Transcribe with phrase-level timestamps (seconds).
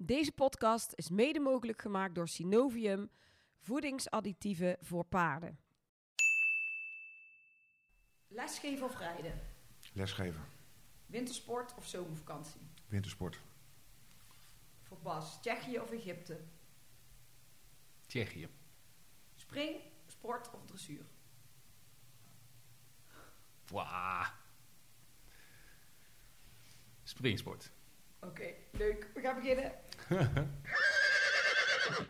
[0.00, 3.10] Deze podcast is mede mogelijk gemaakt door Synovium,
[3.58, 5.58] voedingsadditieven voor paarden.
[8.28, 9.40] Lesgeven of rijden?
[9.92, 10.44] Lesgeven.
[11.06, 12.60] Wintersport of zomervakantie?
[12.86, 13.40] Wintersport.
[14.82, 16.40] Voor Bas, Tsjechië of Egypte?
[18.06, 18.48] Tsjechië.
[19.34, 21.04] Spring, sport of dressuur?
[23.66, 24.24] Wauw.
[27.02, 27.70] Springsport.
[28.20, 29.06] Oké, leuk.
[29.14, 29.72] We gaan beginnen.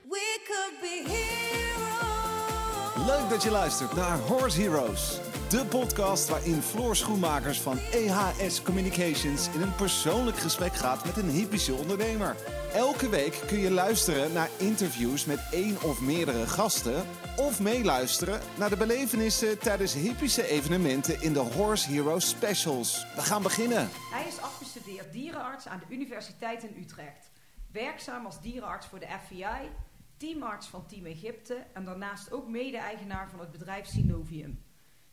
[0.09, 3.06] We could be heroes.
[3.06, 5.20] Leuk dat je luistert naar Horse Heroes.
[5.48, 11.29] De podcast waarin Floor Schoenmakers van EHS Communications in een persoonlijk gesprek gaat met een
[11.29, 12.37] hypische ondernemer.
[12.73, 17.05] Elke week kun je luisteren naar interviews met één of meerdere gasten.
[17.37, 23.07] Of meeluisteren naar de belevenissen tijdens hypische evenementen in de Horse Heroes Specials.
[23.15, 23.88] We gaan beginnen.
[24.10, 27.30] Hij is afgestudeerd dierenarts aan de Universiteit in Utrecht.
[27.73, 29.71] Werkzaam als dierenarts voor de FBI,
[30.16, 34.66] teamarts van Team Egypte en daarnaast ook mede-eigenaar van het bedrijf Synovium.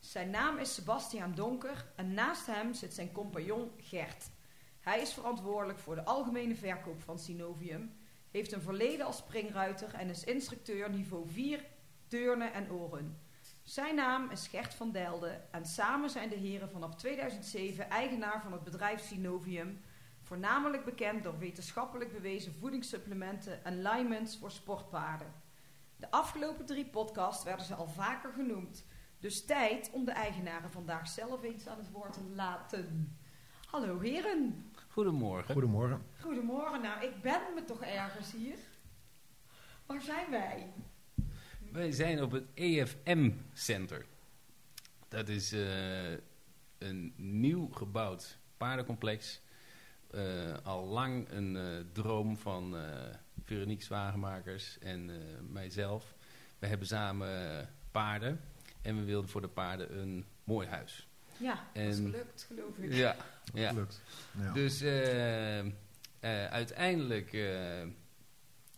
[0.05, 4.29] Zijn naam is Sebastiaan Donker en naast hem zit zijn compagnon Gert.
[4.79, 7.95] Hij is verantwoordelijk voor de algemene verkoop van Synovium,
[8.31, 11.65] heeft een verleden als springruiter en is instructeur niveau 4
[12.07, 13.19] turnen en oren.
[13.63, 18.51] Zijn naam is Gert van Delden en samen zijn de heren vanaf 2007 eigenaar van
[18.51, 19.81] het bedrijf Synovium,
[20.21, 25.33] voornamelijk bekend door wetenschappelijk bewezen voedingssupplementen en limens voor sportpaarden.
[25.95, 28.85] De afgelopen drie podcasts werden ze al vaker genoemd,
[29.25, 33.17] dus tijd om de eigenaren vandaag zelf eens aan het woord te laten.
[33.65, 35.53] Hallo heren, Goedemorgen.
[35.53, 36.01] Goedemorgen.
[36.19, 36.81] goedemorgen.
[36.81, 38.57] Nou, ik ben me toch ergens hier.
[39.85, 40.73] Waar zijn wij?
[41.71, 44.05] Wij zijn op het EFM Center.
[45.07, 46.11] Dat is eh,
[46.77, 49.41] een nieuw gebouwd paardencomplex.
[50.11, 55.15] Eh, al lang een eh, droom van eh Veronique Zwagemakers en eh,
[55.49, 56.15] mijzelf.
[56.59, 58.39] We hebben samen paarden
[58.85, 61.07] en we wilden voor de paarden een mooi huis.
[61.37, 62.93] Ja, dat is gelukt, geloof ik.
[62.93, 63.15] Ja,
[63.53, 63.69] ja.
[63.69, 64.01] Gelukt.
[64.39, 64.53] Ja.
[64.53, 65.65] Dus eh, eh,
[66.51, 67.39] uiteindelijk, eh,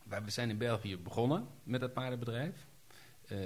[0.03, 2.55] wij- we zijn in België begonnen met dat paardenbedrijf.
[3.27, 3.37] Eh,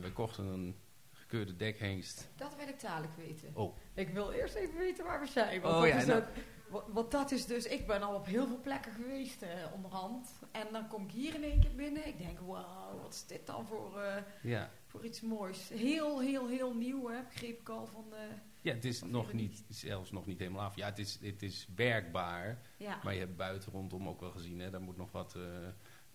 [0.00, 0.76] we kochten een
[1.12, 2.28] gekeurde dekhengst.
[2.36, 3.50] Dat wil ik dadelijk weten.
[3.54, 5.60] Oh, Ik wil eerst even weten waar we zijn.
[5.60, 6.20] Want, Oh, dat, ja, is nou.
[6.20, 6.28] dat,
[6.68, 10.28] wat, wat dat is dus, ik ben al op heel veel plekken geweest eh, onderhand.
[10.52, 12.06] En dan kom ik hier in één keer binnen.
[12.06, 14.70] Ik denk, wauw, wat is dit dan voor, eh, ja.
[14.88, 15.68] Voor iets moois.
[15.68, 18.28] Heel, heel, heel nieuw, hè, begreep ik al van de...
[18.60, 20.76] Ja, het is nog niet, zelfs nog niet helemaal af.
[20.76, 22.58] Ja, het is, het is werkbaar.
[22.76, 25.42] Ja, Maar je hebt buiten rondom ook wel gezien, hè, daar moet nog wat eh,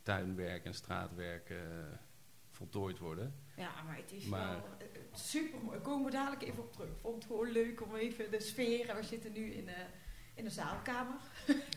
[0.01, 1.57] tuinwerk en straatwerk eh,
[2.51, 3.35] voltooid worden.
[3.55, 5.79] ja maar het is Maar- wel eh, super mooi.
[5.79, 6.89] Komen we dadelijk even op terug.
[6.89, 8.89] Ik vond het gewoon leuk om even de sfeer...
[8.89, 9.75] En we zitten nu in, eh
[10.35, 11.15] in de zaalkamer.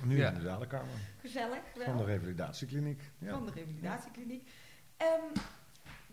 [0.04, 0.28] Nu Ja.
[0.28, 1.84] in de zalenkamer Gezellig wel.
[1.84, 3.02] van de revalidatiekliniek.
[3.18, 3.30] Ja.
[3.30, 4.50] van de revalidatiekliniek.
[4.96, 5.34] Ehm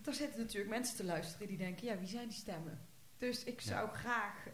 [0.03, 2.79] daar zitten natuurlijk mensen te luisteren die denken, ja, wie zijn die stemmen?
[3.17, 4.47] Dus ik zou graag,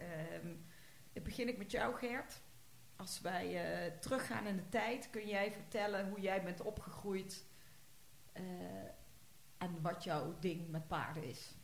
[1.12, 2.40] dan begin ik met jou Gert.
[2.96, 7.44] Als wij eh, teruggaan in de tijd, kun jij vertellen hoe jij bent opgegroeid
[8.32, 8.42] eh,
[9.58, 11.54] en wat jouw ding met paarden is?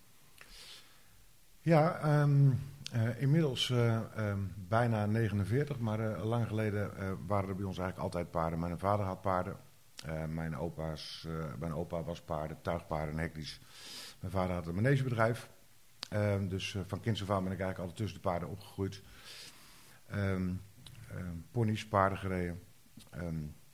[1.60, 2.50] Ja, ehm,
[2.92, 4.38] eh, inmiddels eh, ehm,
[4.68, 6.90] bijna 49, maar lang geleden
[7.26, 8.58] waren er bij ons eigenlijk altijd paarden.
[8.58, 9.56] Mijn vader had paarden.
[10.04, 13.60] Eh, mijn, opa's, eh, mijn opa was paarden, tuigpaarden en hekkies.
[14.20, 15.48] Mijn vader had een manegebedrijf.
[16.08, 19.02] Ehm, dus eh, van kinds af aan ben ik eigenlijk altijd tussen de paarden opgegroeid.
[20.06, 20.52] Ehm
[21.10, 22.62] ehm, ponies, paarden gereden.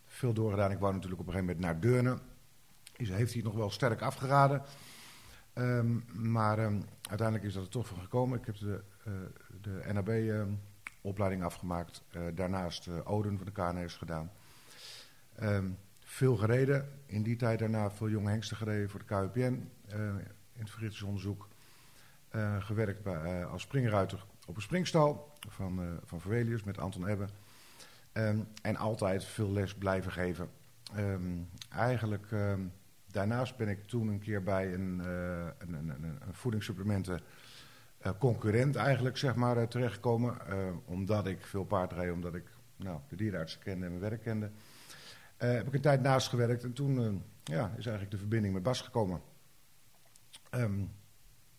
[0.06, 0.70] Veel doorgedaan.
[0.70, 2.18] Ik wou natuurlijk op een gegeven moment naar Deurne.
[2.96, 4.62] Is- Heeft hij nog wel sterk afgeraden.
[6.12, 6.58] Maar
[7.02, 8.38] uiteindelijk is dat er toch van gekomen.
[8.38, 9.12] Ik heb de, eh,
[9.60, 12.02] de NAB-opleiding afgemaakt.
[12.34, 14.30] Daarnaast eh, Oden van de KNS gedaan.
[16.12, 16.88] Veel gereden.
[17.06, 19.70] In die tijd daarna veel jonge hengsten gereden voor de KUPN.
[19.86, 19.98] eh,
[20.52, 21.48] in het vergiftigensonderzoek.
[22.28, 27.26] Eh, gewerkt bij, eh, als springruiter op een springstal van, van Verwelius met Anton Ebbe.
[28.12, 30.50] Ehm, en altijd veel les blijven geven.
[30.94, 31.38] Ehm,
[31.68, 32.26] eigenlijk...
[32.30, 32.60] ehm,
[33.10, 37.20] Daarnaast ben ik toen een keer bij een, eh, een, een, een, voedingssupplementen
[38.18, 40.36] concurrent eigenlijk zeg maar terechtgekomen.
[40.84, 42.44] omdat ik veel paard reed, omdat ik
[42.76, 44.50] nou, de dierenartsen kende en mijn werk kende.
[45.42, 48.54] Eh, heb ik een tijd naast gewerkt en toen eh, ja, is eigenlijk de verbinding
[48.54, 49.22] met Bas gekomen.
[50.50, 50.84] Ehm,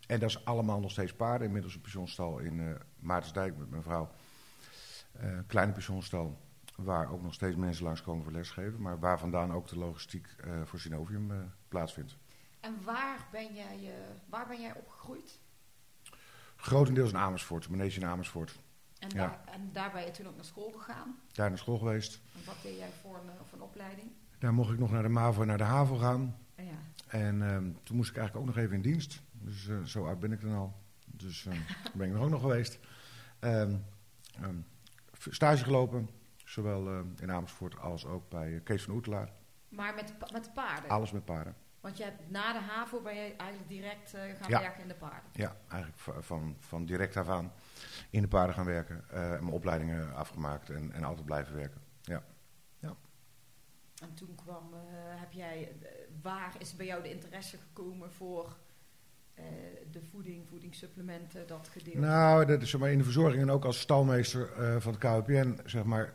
[0.07, 1.47] en dat is allemaal nog steeds paarden.
[1.47, 4.11] Inmiddels een pensionstal in eh Maartensdijk met mijn vrouw.
[5.13, 6.41] Een kleine pensionstal.
[6.75, 8.81] Waar ook nog steeds mensen langskomen voor lesgeven.
[8.81, 12.17] Maar waar vandaan ook de logistiek voor Synovium plaatsvindt.
[12.59, 13.93] En waar ben jij,
[14.29, 15.39] waar ben jij opgegroeid?
[16.55, 18.59] Grotendeels in Amersfoort, manege in Amersfoort.
[19.03, 19.15] En, Ja.
[19.27, 21.15] daar, en daar ben je toen ook naar school gegaan.
[21.31, 22.21] Daar naar school geweest.
[22.35, 24.11] En wat deed jij voor een, voor een opleiding?
[24.39, 26.37] Daar mocht ik nog naar de MAVO en naar de HAVO gaan.
[26.55, 26.63] Ja.
[27.07, 29.21] En ehm, toen moest ik eigenlijk ook nog even in dienst.
[29.31, 30.73] Dus eh, zo oud ben ik dan al.
[31.05, 31.57] Dus ehm,
[31.97, 32.79] ben ik er ook nog geweest.
[33.39, 33.75] Ehm,
[35.29, 36.09] stage gelopen,
[36.45, 39.29] zowel in Amersfoort als ook bij eh, Kees van Oetelaar.
[39.69, 40.89] Maar met, met de paarden?
[40.89, 41.55] Alles met paarden.
[41.81, 44.59] Want je hebt na de HAVO ben je eigenlijk direct eh, gaan Ja.
[44.59, 45.29] werken in de paarden.
[45.33, 47.51] Ja, eigenlijk va- van, van direct af aan
[48.09, 49.03] in de paarden gaan werken.
[49.09, 51.81] eh, en mijn opleidingen afgemaakt en, en altijd blijven werken.
[52.01, 52.23] Ja.
[54.01, 54.79] En toen kwam, eh,
[55.19, 55.89] heb jij, eh,
[56.21, 58.57] waar is bij jou de interesse gekomen voor
[59.91, 61.99] de voeding, voedingssupplementen, dat gedeelte?
[61.99, 64.49] Nou, dat is zeg maar in de verzorging en ook als stalmeester
[64.81, 66.13] van het KWPN, zeg maar,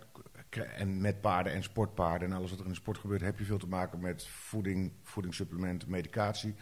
[0.50, 3.44] en met paarden en sportpaarden en alles wat er in de sport gebeurt, heb je
[3.44, 6.54] veel te maken met voeding, voedingssupplementen, medicatie.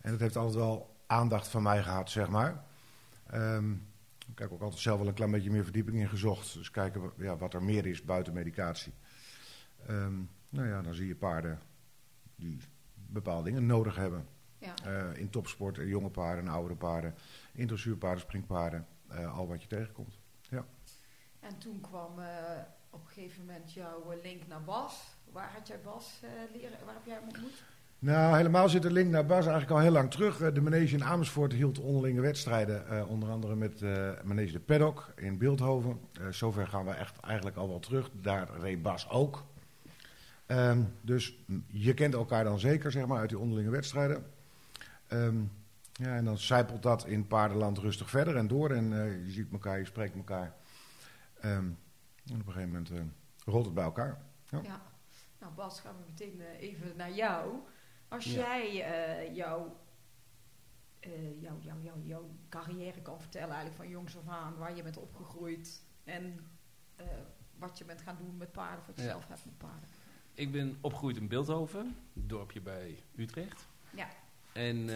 [0.00, 2.64] En dat heeft altijd wel aandacht van mij gehad, zeg maar.
[3.26, 3.74] Ehm,
[4.30, 6.54] ik heb ook altijd zelf wel een klein beetje meer verdieping in gezocht.
[6.54, 8.92] Dus kijken ja, wat er meer is buiten medicatie.
[9.86, 10.14] Ehm,
[10.48, 11.58] nou ja, dan zie je paarden
[12.36, 12.58] die
[12.94, 14.26] bepaalde dingen nodig hebben.
[14.58, 14.74] Ja.
[14.84, 17.14] Eh, in topsport, eh, jonge paarden en oudere paarden,
[17.52, 20.18] in dressuurpaarden, springpaarden, eh, al wat je tegenkomt.
[21.40, 22.12] En toen kwam
[22.90, 25.16] op een gegeven moment jouw link naar Bas.
[25.32, 26.20] Waar had jij Bas
[26.52, 26.84] leren?
[26.84, 27.64] Waar heb jij hem ontmoet?
[28.00, 30.40] Nou, helemaal zit de link naar Bas eigenlijk al heel lang terug.
[30.40, 34.60] Eh, De Manege in Amersfoort hield onderlinge wedstrijden, eh, onder andere met eh Manege de
[34.60, 36.00] Paddock in Beeldhoven.
[36.30, 38.10] Zover gaan we echt eigenlijk al wel terug.
[38.12, 39.44] Daar reed Bas ook.
[40.46, 44.26] Ehm, dus je kent elkaar dan zeker, zeg maar, uit die onderlinge wedstrijden.
[45.06, 45.40] Ehm,
[45.92, 48.70] ja, en dan zijpelt dat in paardenland rustig verder en door.
[48.70, 48.90] En
[49.24, 50.54] je ziet elkaar, je spreekt elkaar.
[51.40, 51.52] Ehm,
[52.26, 52.90] en op een gegeven moment
[53.44, 54.20] rolt het bij elkaar.
[54.50, 54.82] Ja.
[55.40, 57.60] Nou Bas, gaan we meteen even naar jou.
[58.08, 58.30] Als Ja.
[58.32, 59.76] jij eh, jouw,
[61.40, 64.96] jouw, jouw, jouw, jouw carrière kan vertellen eigenlijk van jongs af aan, waar je bent
[64.96, 66.38] opgegroeid en
[66.96, 67.06] eh,
[67.58, 69.08] wat je bent gaan doen met paarden, of wat je Ja.
[69.08, 69.88] zelf hebt met paarden.
[70.34, 73.68] Ik ben opgegroeid in Beeldhoven, dorpje bij Utrecht.
[73.90, 74.08] Ja.
[74.52, 74.88] En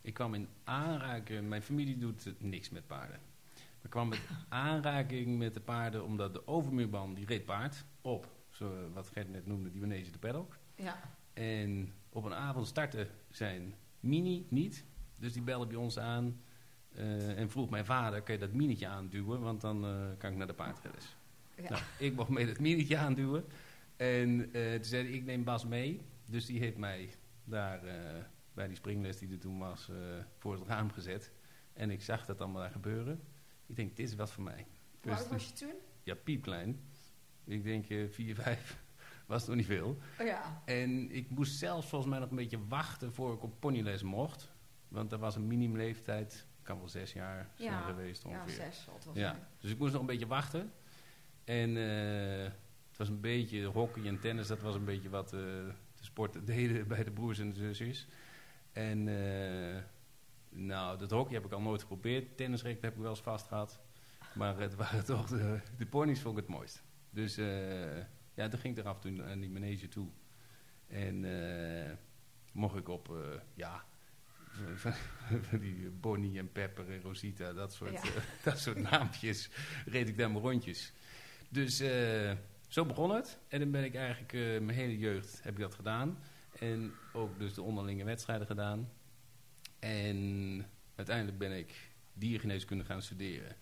[0.00, 3.20] ik kwam in aanraking, mijn familie doet niks met paarden.
[3.54, 8.26] Maar ik kwam met aanraking met de paarden omdat de overmuurman die reed paard op,
[8.50, 10.56] zo, wat Gert net noemde, die Manege de Paddock.
[10.74, 11.00] Ja.
[11.32, 14.84] En op een avond startte zijn mini niet.
[15.16, 16.40] Dus die belde bij ons aan
[16.94, 19.40] eh, en vroeg mijn vader, kan je dat minietje aanduwen?
[19.40, 21.16] Want dan eh, kan ik naar de paardrijders.
[21.56, 21.70] Ja.
[21.70, 23.44] Nou, ik mocht mee dat minietje aanduwen.
[23.96, 26.00] En eh, toen zei hij, ik neem Bas mee.
[26.26, 27.10] Dus die heeft mij
[27.44, 27.80] daar
[28.54, 29.90] bij die springles die er toen was,
[30.38, 31.32] voor het raam gezet.
[31.72, 33.20] En ik zag dat allemaal daar gebeuren.
[33.66, 34.66] Ik denk, dit is wat voor mij.
[35.00, 35.74] Hoe Dus oud was je toen?
[36.02, 36.80] Ja, piepklein.
[37.44, 38.81] Ik denk vier, vijf.
[39.32, 39.98] Was nog niet veel.
[40.20, 40.62] Oh ja.
[40.64, 44.52] En ik moest zelfs volgens mij nog een beetje wachten voor ik op ponyles mocht.
[44.88, 47.80] Want er was een minimumleeftijd, kan wel zes jaar zijn Ja.
[47.80, 48.54] geweest Ja, ongeveer.
[48.54, 50.72] zes zal het wel Ja, dus ik moest nog een beetje wachten.
[51.44, 52.42] En eh,
[52.88, 56.44] het was een beetje hockey en tennis, dat was een beetje wat eh, de sporten
[56.54, 58.06] deden bij de broers en de zusjes.
[58.72, 59.82] En eh,
[60.48, 62.36] nou, dat hockey heb ik al nooit geprobeerd.
[62.36, 63.80] Tennisrecht heb ik wel eens vast gehad.
[64.34, 66.82] Maar het waren toch de, de ponies vond ik het mooist.
[67.10, 67.46] Dus eh,
[68.34, 70.08] ja, toen ging ik er af en toe aan die manege toe.
[70.86, 71.92] En eh,
[72.52, 73.84] mocht ik op, eh, ja,
[74.74, 74.92] van,
[75.48, 78.02] van die Bonnie en Pepper en Rosita, dat soort, Ja.
[78.02, 79.50] eh, dat soort naampjes,
[79.86, 80.92] reed ik daar mijn rondjes.
[81.48, 82.32] Dus eh,
[82.68, 83.38] zo begon het.
[83.48, 86.18] En dan ben ik eigenlijk, eh, mijn hele jeugd heb ik dat gedaan.
[86.58, 88.92] En ook dus de onderlinge wedstrijden gedaan.
[89.78, 93.56] En uiteindelijk ben ik diergeneeskunde gaan studeren.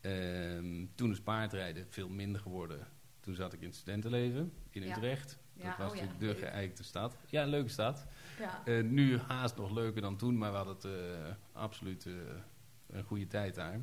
[0.00, 2.86] Ehm, toen is paardrijden veel minder geworden.
[3.24, 4.82] Toen zat ik in het studentenleven in.
[4.82, 5.38] Utrecht.
[5.52, 6.38] Ja, dat was oh natuurlijk de leuk.
[6.38, 7.16] geëikte stad.
[7.26, 8.06] Ja, een leuke stad.
[8.38, 8.64] Ja.
[8.64, 12.12] Eh, nu haast nog leuker dan toen, maar we hadden het eh, absoluut eh,
[12.86, 13.80] een goede tijd daar.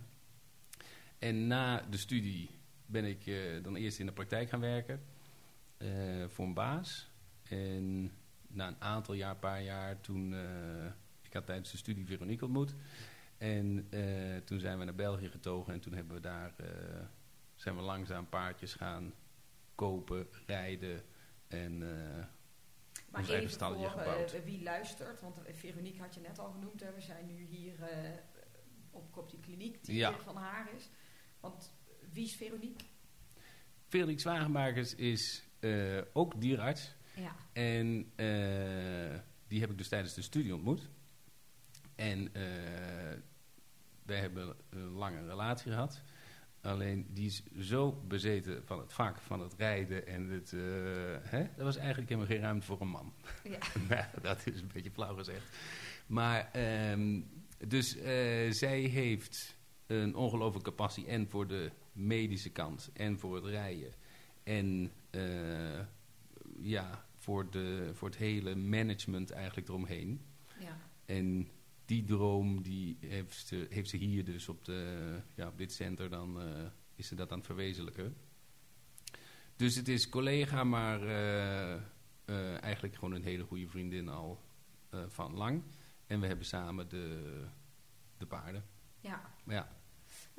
[1.20, 2.50] En na de studie
[2.86, 3.32] ben ik
[3.64, 5.04] dan eerst in de praktijk gaan werken
[6.28, 7.10] voor een baas.
[7.44, 8.12] En
[8.48, 10.36] na een aantal jaar, paar jaar, toen...
[11.22, 12.76] ik had tijdens de studie Veronique ontmoet.
[13.38, 13.88] En
[14.46, 16.54] toen zijn we naar België getogen en toen hebben we daar...
[17.56, 19.14] zijn we langzaam paardjes gaan
[19.86, 21.02] kopen, rijden
[21.48, 21.74] en...
[21.82, 22.26] eh,
[23.12, 24.32] Maar ons eigen stalletje voor gebouwd.
[24.32, 26.80] eh, wie luistert, want eh, Veronique had je net al genoemd.
[26.82, 26.94] Hè.
[26.94, 28.10] We zijn nu hier eh,
[28.92, 30.18] op, op die kliniek die Ja.
[30.18, 30.90] van haar is.
[31.40, 31.74] Want
[32.14, 32.86] wie is Veronique?
[33.88, 36.96] Felix Wagenmakers is eh, ook dierarts.
[37.16, 37.36] Ja.
[37.54, 40.90] En eh, die heb ik dus tijdens de studie ontmoet.
[41.96, 42.42] En eh,
[44.04, 46.02] wij hebben een lange relatie gehad.
[46.62, 50.54] Alleen die is zo bezeten van het vak, van het rijden en het...
[50.54, 50.60] eh,
[51.22, 51.40] hè?
[51.40, 53.14] Er was eigenlijk helemaal geen ruimte voor een man.
[53.44, 53.58] Ja.
[53.90, 55.58] nou, dat is een beetje flauw gezegd.
[56.08, 57.22] Maar, ehm,
[57.68, 63.46] dus eh, zij heeft een ongelooflijke passie en voor de medische kant en voor het
[63.46, 63.94] rijden.
[64.44, 65.80] En eh,
[66.60, 70.22] ja, voor, de, voor het hele management eigenlijk eromheen.
[70.60, 70.78] Ja.
[71.06, 71.48] En
[71.92, 76.10] die droom die heeft, ze, heeft ze hier dus op, de, ja, op dit center,
[76.10, 78.16] dan eh, is ze dat aan het verwezenlijken.
[79.56, 84.40] Dus het is collega, maar eh, eh, eigenlijk gewoon een hele goede vriendin al
[85.08, 85.64] van lang.
[86.08, 87.46] En we hebben samen de,
[88.18, 88.66] de paarden.
[89.00, 89.34] ja.
[89.46, 89.81] Ja,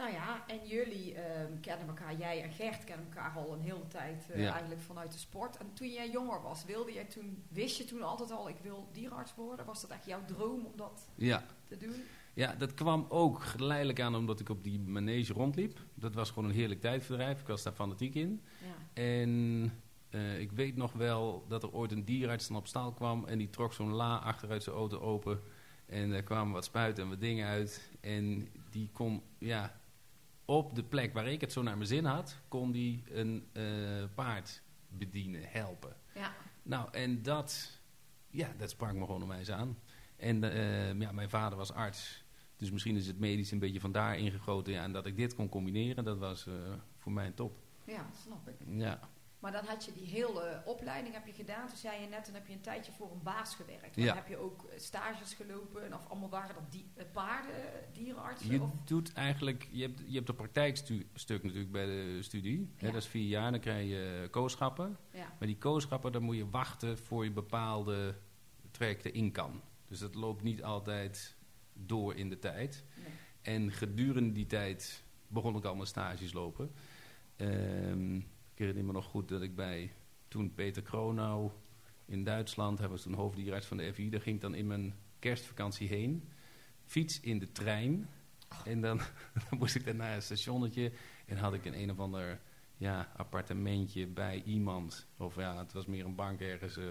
[0.02, 3.88] Nou ja, en jullie ehm, kennen elkaar, jij en Gert kennen elkaar al een hele
[3.88, 4.50] tijd eh, Ja.
[4.50, 5.56] eigenlijk vanuit de sport.
[5.56, 8.88] En toen jij jonger was, wilde jij toen, wist je toen altijd al, ik wil
[8.92, 9.66] dierenarts worden?
[9.66, 11.94] Was dat echt jouw droom om dat ja, te doen?
[12.34, 15.78] Ja, dat kwam ook geleidelijk aan omdat ik op die manege rondliep.
[15.94, 17.40] Dat was gewoon een heerlijk tijdverdrijf.
[17.40, 18.42] Ik was daar fanatiek in.
[18.60, 19.02] Ja.
[19.02, 19.72] En
[20.10, 23.24] eh, ik weet nog wel dat er ooit een dierenarts dan op staal kwam...
[23.24, 25.40] en die trok zo'n la achteruit zijn auto open...
[25.86, 27.90] en er kwamen wat spuiten en wat dingen uit.
[28.00, 29.80] En die kon, ja,
[30.52, 32.36] op de plek waar ik het zo naar mijn zin had...
[32.48, 33.64] kon die een eh,
[34.14, 35.96] paard bedienen, helpen.
[36.14, 36.32] Ja.
[36.62, 37.80] Nou, en dat,
[38.30, 39.78] ja, dat sprak me gewoon onwijs aan.
[40.16, 42.24] En eh, ja, mijn vader was arts.
[42.56, 44.72] Dus misschien is het medisch een beetje van daar ingegoten.
[44.72, 46.54] Ja, en dat ik dit kon combineren, dat was eh,
[46.98, 47.58] voor mij een top.
[47.84, 48.56] ja, snap ik.
[48.66, 49.00] Ja,
[49.42, 51.68] Maar dan had je die hele opleiding heb je gedaan.
[51.68, 53.96] Toen zei je net, dan heb je een tijdje voor een baas gewerkt.
[53.96, 54.14] Maar Ja.
[54.14, 55.94] heb je ook eh, stages gelopen?
[55.94, 58.50] Of allemaal waren dat die, eh, paarden, eh, dierenartsen?
[58.50, 62.70] je Of, doet eigenlijk, je hebt, je hebt een praktijkstuk natuurlijk bij de studie.
[62.76, 64.96] Hè, dat is vier jaar, dan krijg je kooschappen.
[65.12, 65.32] ja.
[65.38, 68.14] Maar die kooschappen, daar moet je wachten voor je bepaalde
[68.70, 69.60] trajecten in kan.
[69.88, 71.36] Dus dat loopt niet altijd
[71.72, 72.84] door in de tijd.
[72.96, 73.12] Nee.
[73.42, 76.70] En gedurende die tijd begon ik al mijn stages lopen.
[77.36, 78.20] Ehm,
[78.52, 79.92] ik herinner me nog goed dat ik bij
[80.28, 81.50] toen Peter Kronau
[82.06, 84.94] in Duitsland, hij was toen hoofddierarts van de FI, daar ging ik dan in mijn
[85.18, 86.28] kerstvakantie heen.
[86.84, 88.08] Fiets in de trein.
[88.64, 89.00] En dan,
[89.58, 90.92] moest ik naar een stationnetje
[91.26, 92.40] en had ik een een of ander
[92.76, 95.06] ja, appartementje bij iemand.
[95.16, 96.76] Of ja, het was meer een bank ergens.
[96.76, 96.84] eh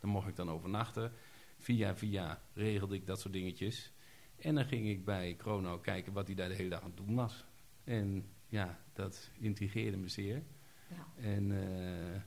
[0.00, 1.12] dan mocht ik dan overnachten.
[1.58, 3.92] Via via regelde ik dat soort dingetjes.
[4.36, 7.06] En dan ging ik bij Chrono kijken wat hij daar de hele dag aan het
[7.06, 7.44] doen was.
[7.84, 10.42] En ja, dat intrigeerde me zeer.
[10.88, 11.06] Ja.
[11.22, 12.20] En, eh,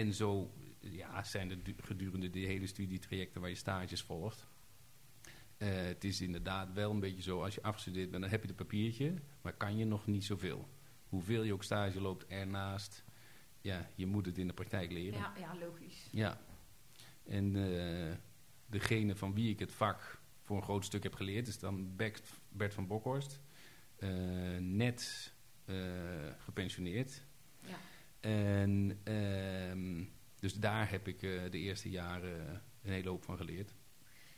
[0.00, 4.46] en zo ja, zijn er du- gedurende die hele studietrajecten waar je stages volgt.
[5.56, 8.48] Eh, het is inderdaad wel een beetje zo, als je afgestudeerd bent, dan heb je
[8.48, 10.68] het papiertje, maar kan je nog niet zoveel.
[11.08, 13.04] Hoeveel je ook stage loopt ernaast,
[13.60, 15.18] ja, je moet het in de praktijk leren.
[15.18, 16.08] Ja, ja, logisch.
[16.12, 16.40] Ja.
[17.24, 18.16] En eh,
[18.66, 22.74] degene van wie ik het vak voor een groot stuk heb geleerd, is dan Bert,
[22.74, 23.40] van Bokhorst.
[24.58, 25.32] Net
[26.38, 27.22] gepensioneerd.
[28.20, 28.28] Ja.
[28.30, 30.04] En ehm,
[30.40, 33.74] dus daar heb ik eh, de eerste jaren een hele hoop van geleerd.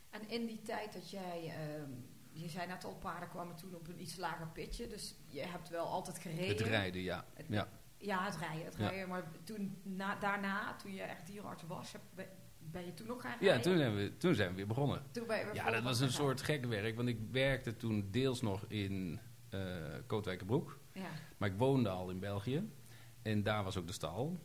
[0.09, 1.89] En in die tijd dat jij, ehm,
[2.31, 4.87] je zei net al, paarden kwamen toen op een iets lager pitje.
[4.87, 6.47] Dus je hebt wel altijd gereden.
[6.47, 7.25] Het rijden, ja.
[7.33, 7.69] Het- ja.
[7.97, 8.65] Ja, het rijden.
[8.65, 8.87] Het Ja.
[8.89, 9.07] rijden.
[9.09, 12.27] Maar toen, na, daarna, toen je echt dierenarts was, heb-
[12.59, 13.61] ben, je toen nog gaan Ja, rijden?
[13.61, 15.03] toen zijn, we, toen zijn we weer begonnen.
[15.11, 17.75] Toen ben je weer Ja, dat was gaan een soort gek werk, want ik werkte
[17.75, 19.75] toen deels nog in eh
[20.07, 20.79] Kootwijkerbroek.
[20.93, 21.09] Ja.
[21.37, 22.69] Maar ik woonde al in België.
[23.23, 24.39] En daar was ook de stal.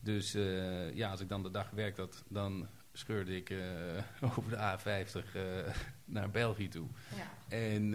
[0.00, 3.58] Dus eh, ja, als ik dan de dag gewerkt had, dan scheurde ik eh,
[4.36, 5.74] over de A50 eh,
[6.04, 6.88] naar België toe.
[7.16, 7.56] Ja.
[7.56, 7.90] En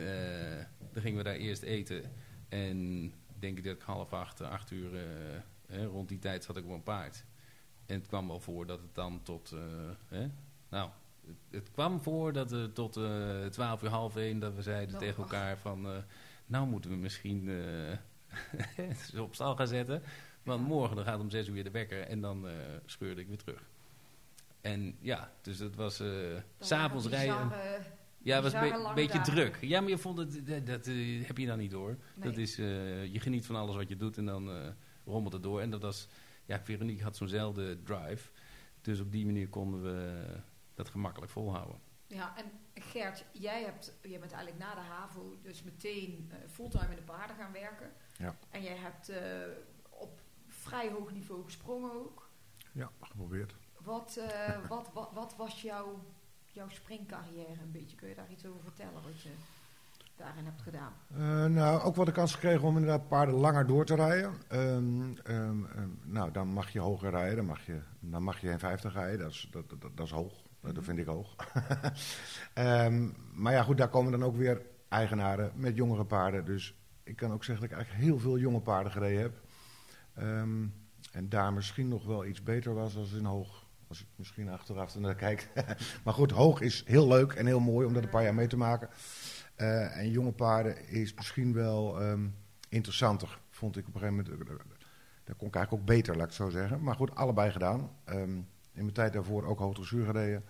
[0.93, 2.11] dan gingen we daar eerst eten.
[2.49, 4.89] En denk ik dat ik half acht, acht uur,
[5.67, 7.25] hè, rond die tijd zat ik op een paard.
[7.85, 9.55] En het kwam wel voor dat het dan tot,
[10.07, 10.27] hè,
[10.69, 10.89] nou,
[11.27, 12.99] het, het kwam voor dat het tot
[13.49, 16.03] twaalf uur, half één, dat we zeiden tegen elkaar van,
[16.45, 17.49] nou moeten we misschien
[19.13, 20.01] eh, op stal gaan zetten.
[20.43, 22.53] Want morgen dan gaat om zes uur weer de wekker en dan eh,
[22.85, 23.63] scheurde ik weer terug.
[24.61, 27.51] En ja, dus het was eh Dat s'avonds rijden.
[28.17, 29.33] Ja, het was een be- beetje dagen.
[29.33, 29.57] druk.
[29.61, 31.97] Ja, maar je vond het, dat, dat, eh, heb je dan niet door.
[32.15, 32.29] Nee.
[32.29, 34.67] Dat is, eh, je geniet van alles wat je doet en dan eh,
[35.05, 35.61] rommelt het door.
[35.61, 36.07] En dat was,
[36.45, 38.29] ja, Veronique had zo'nzelfde drive.
[38.81, 40.23] Dus op die manier konden we
[40.73, 41.79] dat gemakkelijk volhouden.
[42.07, 42.45] Ja, en
[42.83, 47.01] Gert, jij, hebt, jij bent eigenlijk na de HAVO dus meteen eh, fulltime in de
[47.01, 47.91] paarden gaan werken.
[48.17, 48.35] Ja.
[48.49, 49.19] En jij hebt eh,
[49.89, 52.29] op vrij hoog niveau gesprongen ook.
[52.71, 53.55] Ja, geprobeerd.
[53.83, 56.03] Wat, eh, wat, wat, wat was jouw,
[56.51, 57.95] jouw springcarrière een beetje?
[57.95, 59.29] Kun je daar iets over vertellen wat je
[60.15, 60.93] daarin hebt gedaan?
[61.13, 64.33] Eh, nou, ook wel de kans gekregen om inderdaad paarden langer door te rijden.
[64.47, 68.59] Ehm, ehm, ehm, nou, dan mag je hoger rijden, dan mag je, dan mag je
[68.59, 70.43] 50 rijden, dat is, dat, dat, dat is hoog.
[70.61, 71.35] Dat, dat vind ik hoog.
[73.33, 76.45] Maar ja, goed, daar komen dan ook weer eigenaren met jongere paarden.
[76.45, 79.41] Dus ik kan ook zeggen dat ik eigenlijk heel veel jonge paarden gereden heb.
[80.13, 80.67] Ehm,
[81.11, 83.63] en daar misschien nog wel iets beter was als in hoog.
[83.87, 85.49] Als ik misschien achteraf naar kijk.
[86.03, 88.47] maar goed, hoog is heel leuk en heel mooi om dat een paar jaar mee
[88.47, 88.89] te maken.
[89.55, 92.27] Eh, en jonge paarden is misschien wel ehm,
[92.69, 94.47] interessanter, vond ik op een gegeven moment.
[95.23, 96.83] Dat kon ik eigenlijk ook beter, laat ik het zo zeggen.
[96.83, 97.91] Maar goed, allebei gedaan.
[98.03, 98.35] Ehm,
[98.71, 100.43] in mijn tijd daarvoor ook hoogdressuur gereden.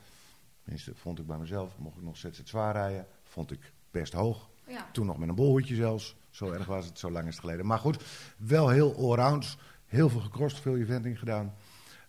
[0.64, 1.78] Tenminste, vond ik bij mezelf.
[1.78, 3.08] Mocht ik nog ZZ zwaar rijden.
[3.24, 4.50] Vond ik best hoog.
[4.68, 4.90] Ja.
[4.92, 6.16] Toen nog met een bolhoedje zelfs.
[6.30, 7.66] Zo erg was het, zo lang is het geleden.
[7.66, 8.04] Maar goed,
[8.38, 9.58] wel heel allround.
[9.86, 11.54] Heel veel gecrossed, veel eventing gedaan.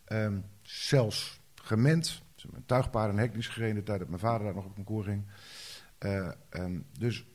[0.04, 2.22] Ehm, zelfs gement.
[2.34, 5.06] Dus Mijn tuigpaarden en heknies gereden de tijd dat mijn vader daar nog op concours
[5.06, 5.24] ging.
[5.98, 7.26] Eh, ehm, dus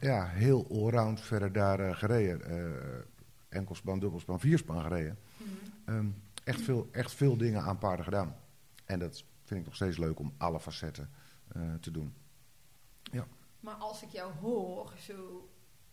[0.00, 2.44] ja, heel allround verder daar eh, gereden.
[2.44, 3.00] Eh
[3.48, 5.18] enkelspan, dubbelspan, vierspan gereden.
[5.36, 5.48] Mhm.
[5.84, 6.06] Ehm,
[6.44, 8.36] echt, veel, echt veel dingen aan paarden gedaan.
[8.84, 11.10] En dat vind ik nog steeds leuk om alle facetten
[11.80, 12.14] te doen.
[13.60, 15.48] Maar als ik jou hoor, zo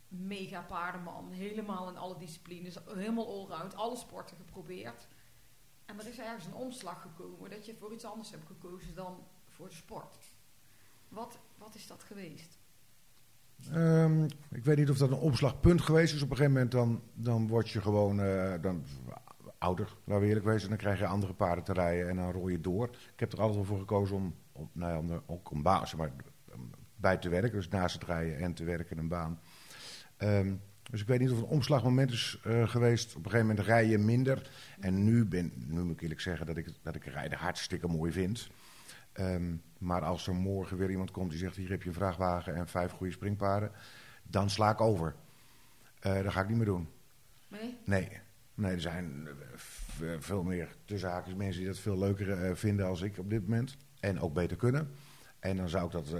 [0.07, 5.07] mega paardenman, helemaal in alle disciplines, helemaal allround, alle sporten geprobeerd.
[5.85, 9.23] En er is ergens een omslag gekomen dat je voor iets anders hebt gekozen dan
[9.45, 10.17] voor de sport.
[11.09, 12.57] Wat, wat is dat geweest?
[13.71, 16.21] Ehm, ik weet niet of dat een omslagpunt geweest is.
[16.21, 18.83] Op een gegeven moment dan, dan word je gewoon eh, dan,
[19.57, 20.69] ouder, laten we eerlijk wezen.
[20.69, 22.89] Dan krijg je andere paarden te rijden en dan rol je door.
[23.13, 26.11] Ik heb er altijd voor gekozen om, om, nou ja, om baan, zeg maar,
[26.95, 27.51] bij te werken.
[27.51, 29.39] Dus naast het rijden en te werken een baan.
[30.17, 30.53] Ehm,
[30.91, 33.09] dus ik weet niet of het een omslagmoment is eh, geweest.
[33.09, 34.49] Op een gegeven moment rij je minder.
[34.79, 38.11] En nu, ben, nu moet ik eerlijk zeggen dat ik, dat ik rijden hartstikke mooi
[38.11, 38.49] vind.
[39.11, 42.55] Ehm, maar als er morgen weer iemand komt die zegt: Hier heb je een vrachtwagen
[42.55, 43.71] en vijf goede springpaarden.
[44.23, 45.15] Dan sla ik over.
[45.99, 46.89] Eh dat ga ik niet meer doen.
[47.47, 47.77] Nee?
[47.85, 48.09] Nee.
[48.53, 49.27] Nee, er zijn
[50.01, 53.41] eh, veel meer tussen haakjes mensen die dat veel leuker vinden als ik op dit
[53.41, 53.77] moment.
[53.99, 54.89] En ook beter kunnen.
[55.39, 56.15] En dan zou ik dat,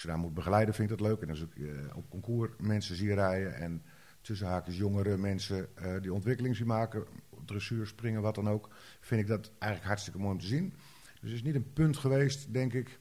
[0.00, 1.20] als je daar moet begeleiden, vind ik dat leuk.
[1.20, 3.82] En als ik eh, op concours mensen zie rijden en
[4.20, 7.06] tussen haakjes jongere mensen eh, die ontwikkeling zien maken,
[7.44, 8.68] dressuur, springen, wat dan ook,
[9.00, 10.74] vind ik dat eigenlijk hartstikke mooi om te zien.
[11.20, 12.98] Dus het is niet een punt geweest, denk ik,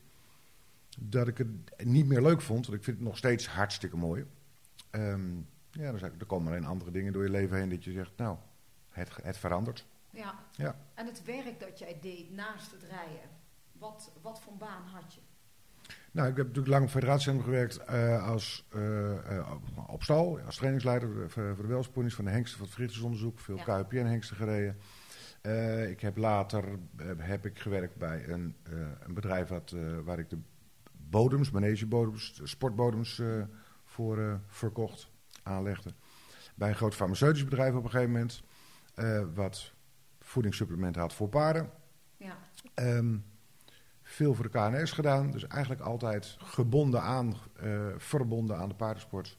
[0.99, 1.47] dat ik het
[1.83, 2.65] niet meer leuk vond.
[2.65, 4.25] Want ik vind het nog steeds hartstikke mooi.
[4.89, 5.35] Ehm,
[5.71, 7.91] ja, dan zeg ik, er komen alleen andere dingen door je leven heen dat je
[7.91, 8.37] zegt, nou,
[8.89, 9.85] het, het verandert.
[10.09, 10.39] Ja.
[10.51, 10.79] Ja.
[10.93, 13.29] En het werk dat jij deed naast het rijden,
[13.71, 15.21] wat, wat voor baan had je?
[16.11, 19.51] Nou, ik heb natuurlijk lang op federatiecentrum gewerkt eh, als, eh,
[19.87, 23.39] op- stal, als trainingsleider voor, voor de welsponies van de hengsten van het verrichtersonderzoek.
[23.39, 23.81] Veel Ja.
[23.83, 24.77] KPN hengsten gereden.
[25.89, 26.63] Ik heb later
[27.17, 28.55] heb ik gewerkt bij een,
[28.99, 30.37] een bedrijf wat, waar ik de
[30.91, 33.21] bodems, manegebodems, de sportbodems
[33.85, 35.09] voor verkocht,
[35.43, 35.93] aanlegde.
[36.55, 38.43] Bij een groot farmaceutisch bedrijf op een gegeven moment,
[39.35, 39.73] wat
[40.19, 41.69] voedingssupplementen had voor paarden.
[42.17, 42.37] Ja.
[42.73, 43.17] Ehm,
[44.09, 49.37] veel voor de KNS gedaan, dus eigenlijk altijd gebonden aan, eh, verbonden aan de paardensport.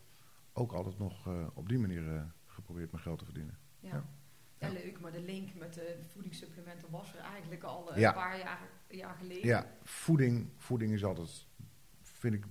[0.52, 3.58] Ook altijd nog eh, op die manier eh, geprobeerd mijn geld te verdienen.
[3.80, 3.88] Ja.
[3.88, 4.04] Ja.
[4.58, 8.08] Ja, leuk, maar de link met de voedingssupplementen was er eigenlijk al eh, Ja.
[8.08, 9.46] een paar jaar, jaar geleden.
[9.46, 11.46] Ja, voeding, voeding is altijd,
[12.02, 12.44] vind ik,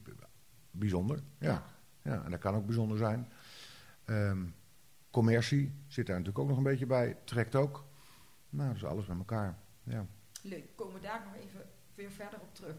[0.71, 1.23] bijzonder.
[1.39, 1.63] Ja.
[2.01, 2.23] Ja.
[2.23, 3.31] en dat kan ook bijzonder zijn.
[4.05, 4.45] Ehm,
[5.11, 7.85] commercie zit daar natuurlijk ook nog een beetje bij, trekt ook.
[8.49, 9.57] Nou, dus alles bij elkaar.
[9.83, 10.05] Ja.
[10.41, 11.61] Leuk, komen we daar nog even
[11.99, 12.75] weer verder op terug.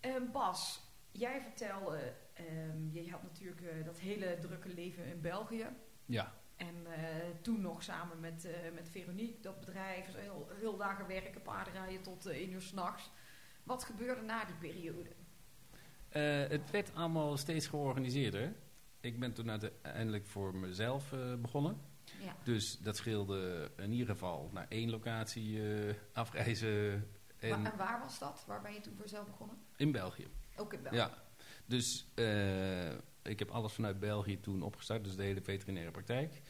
[0.00, 5.66] Ehm, Bas, jij vertelde, ehm, je had natuurlijk eh, dat hele drukke leven in België.
[6.06, 11.06] Ja, En eh, toen nog samen met, eh, met Veronique, dat bedrijf, heel, heel dagen
[11.06, 13.10] werken, paardenrijden tot eh 1 uur s'nachts.
[13.62, 15.10] Wat gebeurde na die periode?
[16.48, 18.54] Het werd allemaal steeds georganiseerder.
[19.00, 21.80] Ik ben toen uiteindelijk voor mezelf begonnen.
[22.20, 22.36] Ja.
[22.44, 25.60] Dus dat scheelde in ieder geval naar één locatie
[26.12, 27.08] afreizen
[27.42, 28.44] en Wa- en waar was dat?
[28.46, 29.56] Waar ben je toen voor zelf begonnen?
[29.76, 30.28] in België.
[30.56, 30.96] Ook in België.
[30.96, 31.10] Ja,
[31.66, 36.42] dus eh, ik heb alles vanuit België toen opgestart, dus de hele veterinaire praktijk.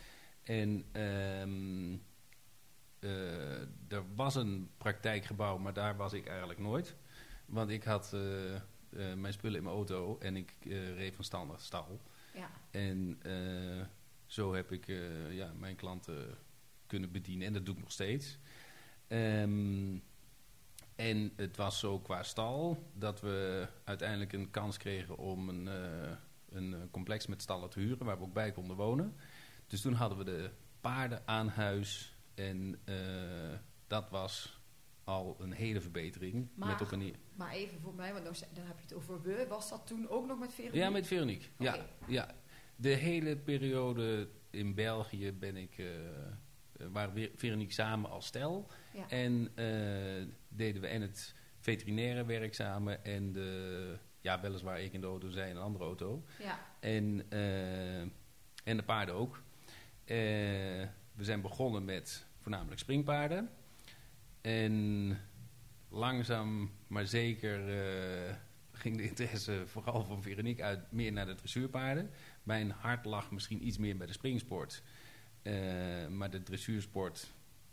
[0.43, 1.43] En eh,
[3.89, 6.97] er was een praktijkgebouw, maar daar was ik eigenlijk nooit.
[7.47, 10.55] Want ik had eh, mijn spullen in mijn auto en ik
[10.95, 12.01] reed van stal naar stal.
[12.35, 12.51] Ja.
[12.71, 13.21] En
[14.27, 14.87] zo heb ik
[15.31, 16.39] ja, mijn klanten
[16.87, 18.39] kunnen bedienen en dat doe ik nog steeds.
[19.07, 19.99] Ehm,
[20.97, 26.11] en het was zo qua stal dat we uiteindelijk een kans kregen om een, eh,
[26.51, 29.17] een eh, complex met stallen te huren waar we ook bij konden wonen.
[29.67, 30.51] Dus toen hadden we de
[30.81, 32.95] paarden aan huis en eh,
[33.87, 34.61] dat was
[35.05, 36.49] al een hele verbetering.
[36.55, 38.95] Maar- met op een, Maar even voor mij, want dan ze- dan heb je het
[38.95, 39.47] over we.
[39.49, 40.79] Was dat toen ook nog met Veronique?
[40.81, 41.49] ja, met Veronique.
[41.59, 42.35] Ja, ja.
[42.77, 45.83] De hele periode in België ben ik,
[46.93, 48.71] waren we- Veronique samen als stel.
[48.95, 49.09] Ja.
[49.09, 49.53] En
[50.63, 55.31] deden we en het veterinaire werk samen en de, ja, weliswaar ik in de auto,
[55.31, 56.25] zij in een andere auto.
[56.39, 56.59] Ja.
[56.81, 58.01] En, eh,
[58.65, 59.43] en de paarden ook.
[60.05, 60.17] Eh,
[61.15, 63.51] we zijn begonnen met voornamelijk springpaarden.
[64.41, 65.19] En
[65.89, 68.35] langzaam, maar zeker eh,
[68.73, 72.11] ging de interesse vooral van Veronique uit meer naar de dressuurpaarden.
[72.43, 74.83] Mijn hart lag misschien iets meer bij de springsport.
[76.09, 77.27] Maar de dressuursport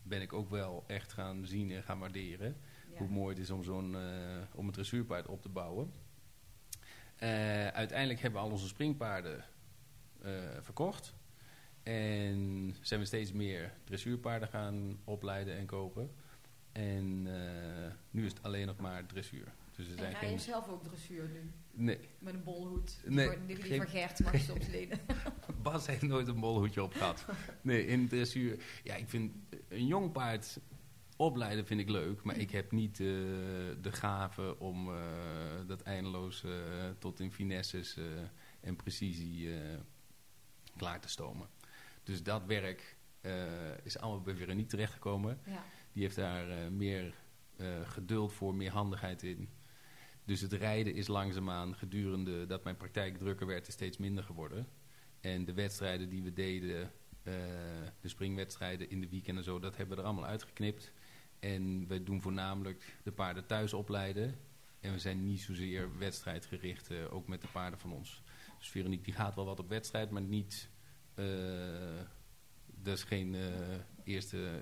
[0.04, 2.58] ben ik ook wel echt gaan zien en gaan waarderen.
[3.00, 4.02] Hoe mooi het is om, zo'n, eh,
[4.56, 5.92] om een dressuurpaard op te bouwen.
[7.16, 9.44] Eh, uiteindelijk hebben we al onze springpaarden
[10.22, 10.32] eh,
[10.62, 11.14] verkocht.
[11.84, 16.12] En zijn we steeds meer dressuurpaarden gaan opleiden en kopen.
[16.72, 17.24] En
[18.12, 19.48] nu is het alleen nog maar dressuur.
[19.76, 20.40] Dus er En zijn rij je geen...
[20.40, 21.52] zelf ook dressuur nu?
[21.72, 23.00] Nee, Met een bolhoed?
[23.06, 25.00] Nee, voor- die, die geen- van Gert mag je soms lenen.
[25.62, 27.26] Bas heeft nooit een bolhoedje op gehad.
[27.62, 28.60] Nee, in dressuur...
[28.84, 29.32] Ja, ik vind
[29.70, 30.60] een jong paard
[31.20, 32.24] opleiden vind ik leuk.
[32.24, 33.06] Maar ik heb niet eh,
[33.82, 35.02] de gave om eh,
[35.68, 36.52] dat eindeloos eh,
[37.00, 37.98] tot in finesses
[38.60, 39.50] en precisie
[40.78, 41.50] klaar te stomen.
[42.04, 42.98] Dus dat werk
[43.84, 45.40] is allemaal bij Veronique terechtgekomen.
[45.46, 45.64] Ja.
[45.92, 47.14] Die heeft daar meer
[47.84, 49.50] geduld voor, meer handigheid in.
[50.26, 54.68] Dus het rijden is langzaamaan gedurende dat mijn praktijk drukker werd, is steeds minder geworden.
[55.20, 56.92] En de wedstrijden die we deden,
[58.00, 60.92] de springwedstrijden in de weekend en zo, dat hebben we er allemaal uitgeknipt.
[61.40, 64.40] En we doen voornamelijk de paarden thuis opleiden.
[64.80, 68.22] En we zijn niet zozeer wedstrijdgericht, eh, ook met de paarden van ons.
[68.60, 70.70] Dus Veronique die gaat wel wat op wedstrijd, maar niet...
[71.14, 71.26] eh,
[72.66, 74.60] dat is geen eh, eerste,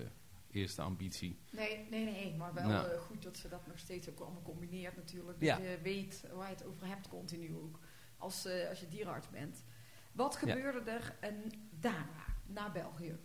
[0.52, 1.40] eerste ambitie.
[1.52, 2.98] Nee, nee, nee, maar wel Nou.
[2.98, 5.38] goed dat ze dat nog steeds ook allemaal combineert natuurlijk.
[5.42, 5.56] Ja.
[5.58, 7.80] Dat je weet waar je het over hebt continu ook.
[8.18, 9.64] Als, als je dierenarts bent.
[10.12, 10.40] Wat Ja.
[10.54, 11.44] gebeurde er en
[11.80, 13.18] daarna, na België?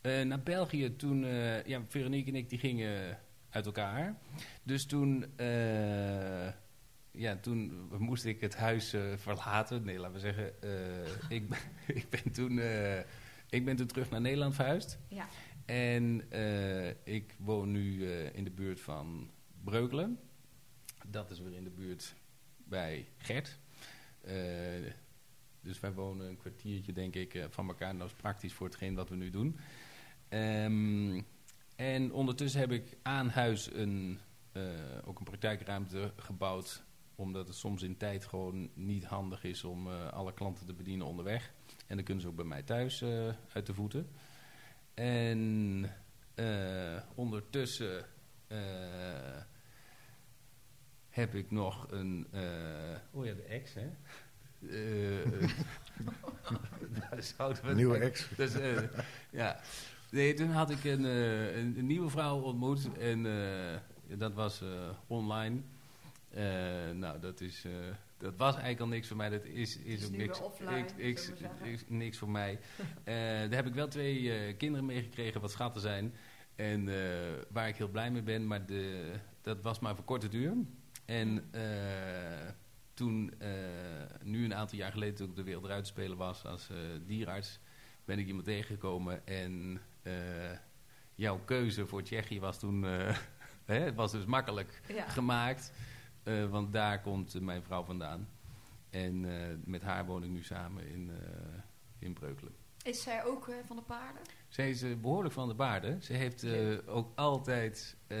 [0.00, 3.18] Eh, naar België toen, eh, ja, Veronique en ik die gingen
[3.50, 4.18] uit elkaar.
[4.62, 6.48] Dus toen, eh,
[7.10, 9.84] ja, toen moest ik het huis verlaten.
[9.84, 10.52] Nee, laten we zeggen,
[11.28, 11.58] ik, ben-
[11.96, 12.58] ik, ben toen,
[13.50, 14.98] ik ben toen terug naar Nederland verhuisd.
[15.08, 15.28] Ja.
[15.64, 16.22] En
[17.04, 19.30] ik woon nu in de buurt van
[19.64, 20.18] Breukelen.
[21.06, 22.14] Dat is weer in de buurt
[22.56, 23.58] bij Gert.
[25.60, 27.88] Dus wij wonen een kwartiertje, denk ik, van elkaar.
[27.88, 29.56] En dat is praktisch voor hetgeen wat we nu doen.
[30.28, 31.20] Ehm,
[31.76, 34.18] en ondertussen heb ik aan huis een,
[34.52, 34.62] eh,
[35.04, 36.82] ook een praktijkruimte gebouwd.
[37.14, 41.06] Omdat het soms in tijd gewoon niet handig is om eh, alle klanten te bedienen
[41.06, 41.52] onderweg.
[41.86, 44.08] En dan kunnen ze ook bij mij thuis eh, uit de voeten.
[44.94, 45.84] En
[46.34, 48.04] eh, ondertussen
[48.46, 48.58] eh,
[51.10, 52.26] heb ik nog een...
[52.30, 53.88] eh, oh ja, de ex, hè?
[54.68, 55.48] Eh,
[57.00, 58.28] daar zouden we Een nieuwe ex.
[58.36, 58.52] dus,
[59.30, 59.60] ja.
[60.10, 64.60] Nee, toen had ik een, eh, een, een nieuwe vrouw ontmoet en eh, dat was
[64.62, 64.68] eh,
[65.06, 65.60] online.
[66.94, 67.64] Nou, dat, is,
[68.18, 69.28] dat was eigenlijk al niks voor mij.
[69.28, 71.20] Dat is, is, is ook niks, offline, ik-
[71.62, 72.58] ik- niks voor mij.
[73.04, 76.14] Daar heb ik wel twee kinderen meegekregen, wat schatten zijn.
[76.56, 76.84] En
[77.50, 79.10] waar ik heel blij mee ben, maar de,
[79.42, 80.52] dat was maar voor korte duur.
[81.04, 81.50] En
[82.94, 83.32] toen,
[84.22, 86.68] nu een aantal jaar geleden, toen ik de wereld eruit te spelen was als
[87.06, 87.58] dierarts,
[88.04, 89.26] ben ik iemand tegengekomen.
[89.26, 89.80] En
[91.14, 93.16] jouw keuze voor Tsjechië was toen, eh,
[93.64, 95.08] hè, het was dus makkelijk Ja.
[95.08, 95.72] gemaakt.
[96.22, 98.28] eh, want daar komt eh, mijn vrouw vandaan.
[98.90, 101.58] En eh, met haar woon ik nu samen in, eh,
[101.98, 102.52] in Breukelen.
[102.82, 104.22] Is zij ook eh, van de paarden?
[104.48, 106.02] Zij is eh, behoorlijk van de paarden.
[106.02, 108.18] Ze heeft eh, ook altijd eh,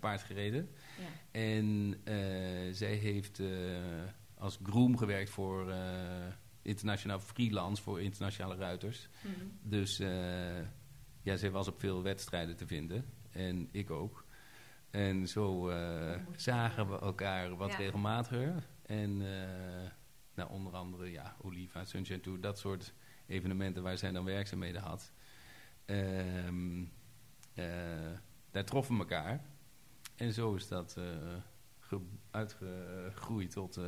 [0.00, 0.68] paard gereden.
[0.98, 1.40] Ja.
[1.40, 2.14] En eh,
[2.72, 3.48] zij heeft eh,
[4.38, 6.26] als groom gewerkt voor eh,
[6.62, 9.08] internationaal freelance, voor internationale ruiters.
[9.22, 9.34] Mhm.
[9.62, 10.08] Dus eh,
[11.26, 13.04] ja, zij was op veel wedstrijden te vinden.
[13.30, 14.24] En ik ook.
[14.90, 17.76] En zo eh, zagen we elkaar wat Ja.
[17.76, 18.66] regelmatiger.
[18.86, 19.90] En eh,
[20.34, 22.92] nou, onder andere ja, Oliva, Sunshine Tour, dat soort
[23.26, 25.12] evenementen waar zij dan werkzaamheden had.
[25.84, 26.82] Ehm,
[27.54, 28.12] eh,
[28.50, 29.40] daar troffen we elkaar.
[30.16, 30.96] En zo is dat
[31.78, 33.80] ge- uitgegroeid tot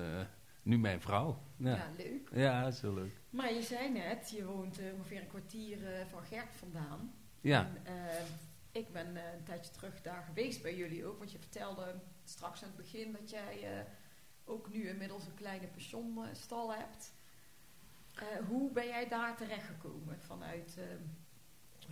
[0.62, 1.42] nu mijn vrouw.
[1.56, 1.74] Ja.
[1.76, 2.28] Ja, leuk.
[2.32, 3.20] ja dat is heel leuk.
[3.30, 5.78] Maar je zei net, je woont ongeveer een kwartier
[6.10, 7.12] van Gert vandaan.
[7.40, 8.24] Ja, En, eh,
[8.72, 11.18] ik ben eh, een tijdje terug daar geweest bij jullie ook.
[11.18, 13.84] Want je vertelde straks aan het begin dat jij eh,
[14.44, 17.12] ook nu inmiddels een kleine pensionstal hebt.
[18.14, 20.74] Eh, hoe ben jij daar terechtgekomen vanuit...
[20.78, 20.84] eh,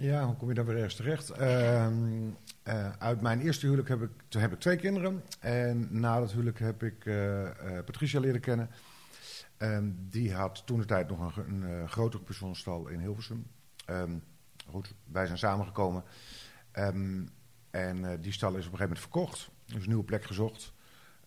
[0.06, 1.30] Ja, hoe kom je dan weer ergens terecht?
[1.30, 2.30] Ehm,
[2.62, 5.22] eh, uit mijn eerste huwelijk heb ik, toen heb ik twee kinderen.
[5.40, 7.46] En na dat huwelijk heb ik eh,
[7.78, 8.70] eh, Patricia leren kennen.
[9.56, 13.46] Ehm, die had toen de tijd nog een, eh, grotere pensioenstal in Hilversum.
[13.86, 14.18] Ehm,
[14.70, 16.04] goed, wij zijn samengekomen.
[16.70, 17.24] Ehm,
[17.70, 19.50] en eh, die stal is op een gegeven moment verkocht.
[19.64, 20.72] Dus een nieuwe plek gezocht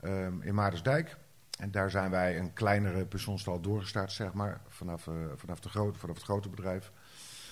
[0.02, 1.18] ehm, in Maartensdijk.
[1.60, 6.00] En daar zijn wij een kleinere pensioenstal doorgestart, zeg maar, vanaf, eh, vanaf, de grote,
[6.00, 6.92] vanaf het grote bedrijf.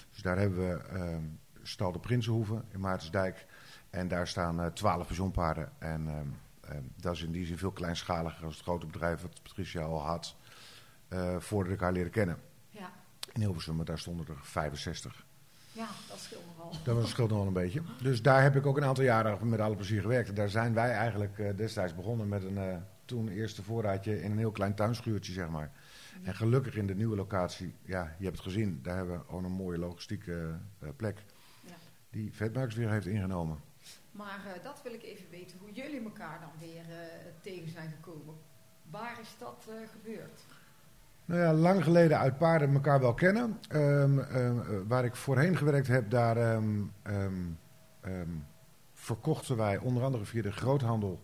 [0.09, 1.23] Dus daar hebben we ehm,
[1.61, 3.45] stal de Prinsenhoeve in Maartensdijk.
[3.89, 5.71] En daar staan eh, twaalf pensioenpaarden.
[5.79, 6.35] En
[6.95, 10.35] dat is in die zin veel kleinschaliger als het grote bedrijf wat Patricia al had.
[11.37, 12.37] voordat ik haar leerde kennen.
[12.69, 12.91] ja,
[13.33, 15.25] In Hilversum, maar daar stonden er 65.
[15.77, 16.71] Ja, dat scheelt nogal.
[16.83, 17.81] Dat scheelt nog wel een beetje.
[18.01, 20.35] Dus daar heb ik ook een aantal jaren met alle plezier gewerkt.
[20.35, 24.37] Daar zijn wij eigenlijk eh, destijds begonnen met een eh, toen eerste voorraadje in een
[24.37, 25.71] heel klein tuinschuurtje, zeg maar.
[26.23, 29.43] En gelukkig in de nieuwe locatie, ja, je hebt het gezien, daar hebben we gewoon
[29.43, 31.23] een mooie logistieke eh, plek.
[31.61, 31.75] Ja.
[32.09, 33.59] Die Vetmarks weer heeft ingenomen.
[34.11, 36.85] Maar dat wil ik even weten, hoe jullie elkaar dan weer
[37.41, 38.35] tegen zijn gekomen.
[38.89, 40.41] Waar is dat gebeurd?
[41.27, 43.59] Nou ja, lang geleden uit paarden elkaar wel kennen.
[43.67, 46.83] Ehm, ehm, eh, waar ik voorheen gewerkt heb, daar ehm,
[48.93, 51.21] verkochten wij onder andere via de groothandel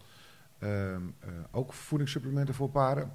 [0.63, 0.97] eh,
[1.51, 3.11] ook voedingssupplementen voor paarden.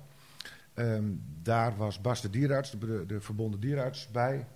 [1.42, 4.46] Daar was Bas de dierarts, de, de verbonden dierarts, bij,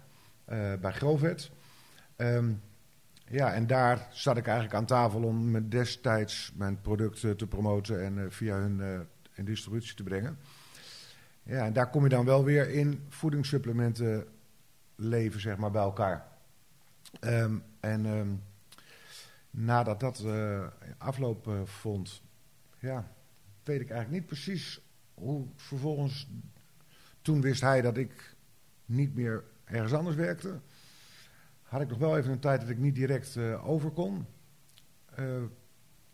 [0.45, 1.51] eh, bij Grovet.
[3.29, 8.03] Ja, en daar zat ik eigenlijk aan tafel om destijds mijn product eh, te promoten
[8.03, 10.38] en via hun in distributie te brengen.
[11.43, 14.27] Ja, en daar kom je dan wel weer in voedingssupplementen
[14.97, 16.27] leven, zeg maar, bij elkaar.
[17.21, 18.35] Ehm, en ehm,
[19.51, 20.67] nadat dat eh,
[20.99, 22.23] afloop eh, vond,
[22.79, 23.13] ja,
[23.63, 24.81] weet ik eigenlijk niet precies
[25.15, 26.29] hoe vervolgens...
[27.23, 28.37] Toen wist hij dat ik
[28.85, 30.61] niet meer ergens anders werkte.
[31.63, 34.27] Had ik nog wel even een tijd dat ik niet direct eh, over kon.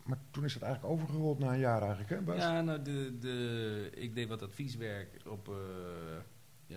[0.09, 2.37] Maar toen is het eigenlijk overgerold na een jaar eigenlijk, hè Bas?
[2.37, 5.55] Ja, nou, de, de, ik deed wat advieswerk op eh,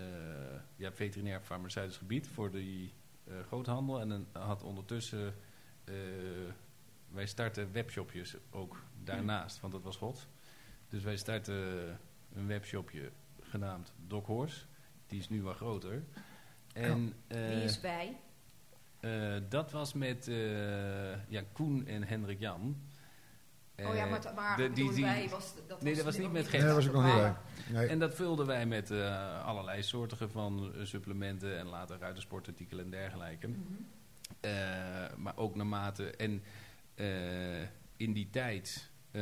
[0.01, 2.93] eh, ja, veterinair farmaceutisch gebied voor die
[3.23, 3.99] eh, groothandel.
[3.99, 5.33] En dan had ondertussen,
[5.83, 5.93] eh,
[7.09, 10.27] wij starten webshopjes ook daarnaast, want dat was God.
[10.89, 11.99] Dus wij starten
[12.33, 14.65] een webshopje genaamd Doc Horse.
[15.07, 16.03] Die is nu wat groter.
[16.73, 18.17] En, Wie is bij?
[18.99, 22.77] eh, dat was met eh, ja, Koen en Hendrik Jan.
[23.79, 26.17] Oh ja, Eh, maar, t- maar de- die- die- wij was dat Nee, dat was
[26.17, 26.61] niet met Nee, Gert.
[26.63, 27.23] daar was ik nog niet bij.
[27.29, 27.37] Ah,
[27.69, 27.87] Nee.
[27.87, 32.91] En dat vulden wij met eh, allerlei soorten van eh, supplementen en later ruitersportartikelen en
[32.91, 33.47] dergelijke.
[33.47, 33.59] mhm.
[34.39, 34.51] Eh,
[35.17, 36.11] maar ook naarmate.
[36.15, 36.43] En
[36.95, 37.61] eh,
[37.97, 38.91] in die tijd.
[39.11, 39.21] eh,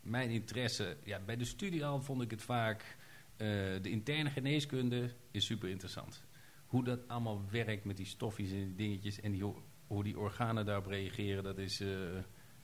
[0.00, 0.96] mijn interesse.
[1.04, 2.96] Ja, bij de studie al vond ik het vaak.
[3.36, 3.46] eh,
[3.82, 6.24] de interne geneeskunde is super interessant.
[6.66, 9.20] Hoe dat allemaal werkt met die stofjes en die dingetjes.
[9.20, 9.44] En die,
[9.86, 11.42] hoe die organen daarop reageren.
[11.44, 11.88] Dat is, eh,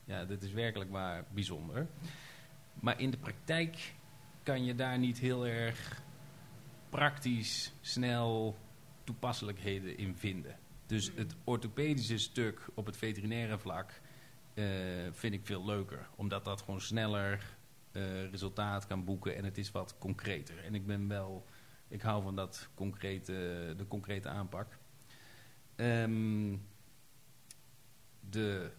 [0.07, 1.87] ja, dat is werkelijk waar bijzonder.
[2.81, 3.95] Maar in de praktijk
[4.43, 6.03] kan je daar niet heel erg
[6.89, 8.57] praktisch, snel
[9.05, 10.59] toepasselijkheden in vinden.
[10.87, 14.01] Dus het orthopedische stuk op het veterinaire vlak
[14.55, 14.65] eh,
[15.13, 16.09] vind ik veel leuker.
[16.17, 17.57] Omdat dat gewoon sneller
[17.93, 20.65] eh, resultaat kan boeken en het is wat concreter.
[20.65, 21.47] En ik ben wel,
[21.89, 23.33] ik hou van dat concrete,
[23.77, 24.79] de concrete aanpak.
[25.77, 26.57] Ehm,
[28.21, 28.71] de,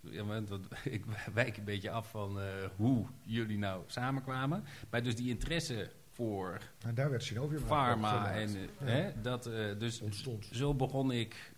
[0.00, 0.50] ja, want
[0.84, 4.64] ik wijk een beetje af van eh, hoe jullie nou samenkwamen.
[4.90, 8.86] Maar dus die interesse voor En daar werd Synovium pharma en eh, Ja.
[8.86, 10.48] hè, dat eh, dus Ontstond.
[10.52, 11.52] zo begon ik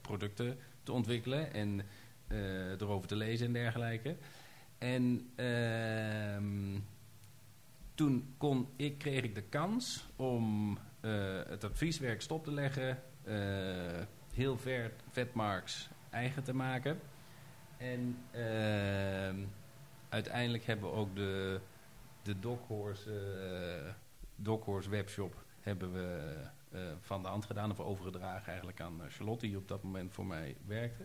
[0.00, 1.82] producten te ontwikkelen en
[2.78, 4.16] erover te lezen en dergelijke.
[4.78, 6.78] En ehm,
[7.94, 10.78] toen kon ik, kreeg ik de kans om
[11.48, 13.02] het advieswerk stop te leggen,
[14.34, 16.98] heel ver Vetmarks eigen te maken.
[17.76, 19.44] En ehm,
[20.08, 21.60] uiteindelijk hebben we ook de,
[22.22, 23.94] de Doghorse,
[24.42, 26.36] eh, webshop hebben we
[26.70, 30.12] eh, van de hand gedaan of overgedragen eigenlijk aan eh, Charlotte, die op dat moment
[30.12, 31.04] voor mij werkte.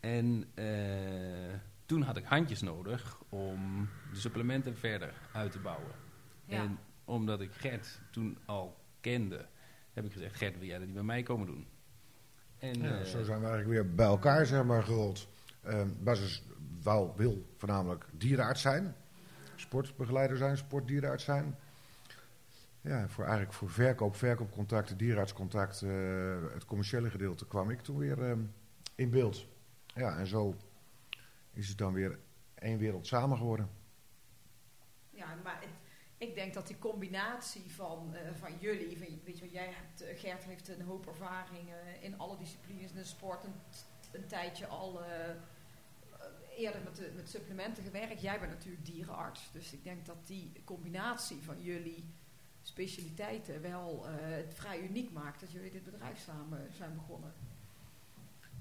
[0.00, 1.54] En eh,
[1.86, 5.92] toen had ik handjes nodig om de supplementen verder uit te bouwen.
[6.44, 6.62] Ja.
[6.62, 9.46] En omdat ik Gert toen al kende,
[9.92, 11.66] heb ik gezegd, Gert, wil jij dat niet bij mij komen doen?
[12.58, 15.28] En, Ja, eh, zo zijn we eigenlijk weer bij elkaar zeg maar, gerold.
[15.62, 16.44] Ehm Bas is,
[16.82, 18.94] wou, wil voornamelijk dierenarts zijn.
[19.56, 21.56] Sportbegeleider zijn, sportdierenarts zijn.
[22.82, 28.22] Ja, voor, eigenlijk voor verkoop, verkoopcontacten, dierenartscontact, eh, het commerciële gedeelte kwam ik toen weer
[28.22, 28.40] ehm,
[28.94, 29.46] in beeld.
[29.86, 30.56] Ja, en zo
[31.52, 32.18] is het dan weer
[32.54, 33.70] één wereld samen geworden.
[35.10, 35.64] Ja, maar
[36.16, 40.02] ik denk dat die combinatie van, eh, van jullie, van, weet je, wel, jij hebt,
[40.02, 41.68] eh, Gert heeft een hoop ervaring
[42.00, 43.44] in alle disciplines in de sport,
[44.12, 45.00] een, tijdje al
[46.56, 48.20] eerder met, de, met supplementen gewerkt.
[48.20, 52.04] Jij bent natuurlijk dierenarts, dus ik denk dat die combinatie van jullie
[52.62, 57.32] specialiteiten wel eh, het vrij uniek maakt dat jullie dit bedrijf samen zijn begonnen.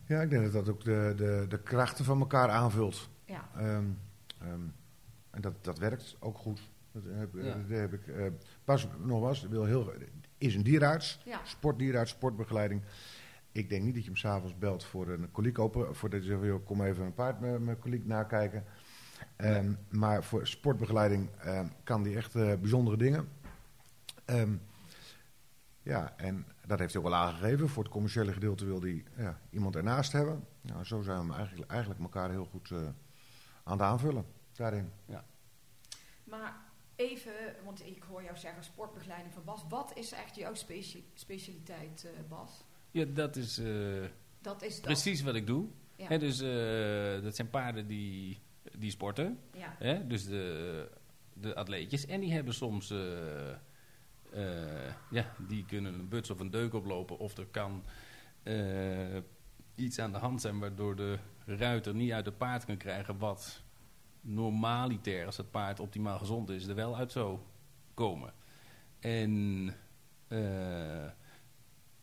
[0.05, 3.09] Ja, ik denk dat dat ook de, de, de krachten van elkaar aanvult.
[3.25, 3.85] Ja, Ehm,
[4.39, 4.61] ehm,
[5.29, 6.61] en dat, dat werkt ook goed.
[6.91, 7.41] Dat heb, Ja.
[7.55, 8.07] dat heb ik.
[8.07, 8.25] eh,
[8.63, 9.93] pas nogmaals, wil heel,
[10.37, 11.41] is een dierenarts, ja.
[11.45, 12.81] sportdierenarts, sportbegeleiding.
[13.51, 16.27] Ik denk niet dat je hem s'avonds belt voor een koliek open, voor dat je
[16.27, 18.65] zegt, joh, kom even een paard met mijn koliek nakijken.
[19.35, 23.29] Ehm, Maar voor sportbegeleiding ehm, kan die echt eh, bijzondere dingen.
[24.25, 24.55] Ehm,
[25.81, 27.69] ja, en dat heeft hij ook wel aangegeven.
[27.69, 30.45] Voor het commerciële gedeelte wil hij ja, iemand ernaast hebben.
[30.61, 32.77] Nou, zo zijn we eigenlijk, eigenlijk elkaar heel goed eh,
[33.63, 34.91] aan het aanvullen daarin.
[36.23, 36.55] Maar
[36.95, 37.31] even,
[37.63, 39.65] want ik hoor jou zeggen sportbegeleiding van Bas.
[39.69, 40.53] Wat is echt jouw
[41.13, 42.63] specialiteit, eh, Bas?
[42.91, 43.65] Ja, dat is eh,
[44.41, 44.81] Dat is dat.
[44.83, 45.65] precies wat ik doe.
[45.95, 46.17] Ja.
[46.17, 48.39] Dus eh, dat zijn paarden die,
[48.77, 49.39] die sporten.
[49.79, 49.95] ja.
[49.95, 50.89] Dus de,
[51.33, 52.05] de atleetjes.
[52.05, 52.89] En die hebben soms...
[52.91, 53.55] eh,
[55.09, 57.17] ja, die kunnen een buts of een deuk oplopen.
[57.19, 57.83] Of er kan
[59.75, 60.59] iets aan de hand zijn...
[60.59, 63.17] waardoor de ruiter niet uit het paard kan krijgen...
[63.17, 63.61] wat
[64.21, 66.67] normaliter, als het paard optimaal gezond is...
[66.67, 67.39] er wel uit zou
[67.93, 68.33] komen.
[68.99, 69.67] En
[70.27, 71.05] eh,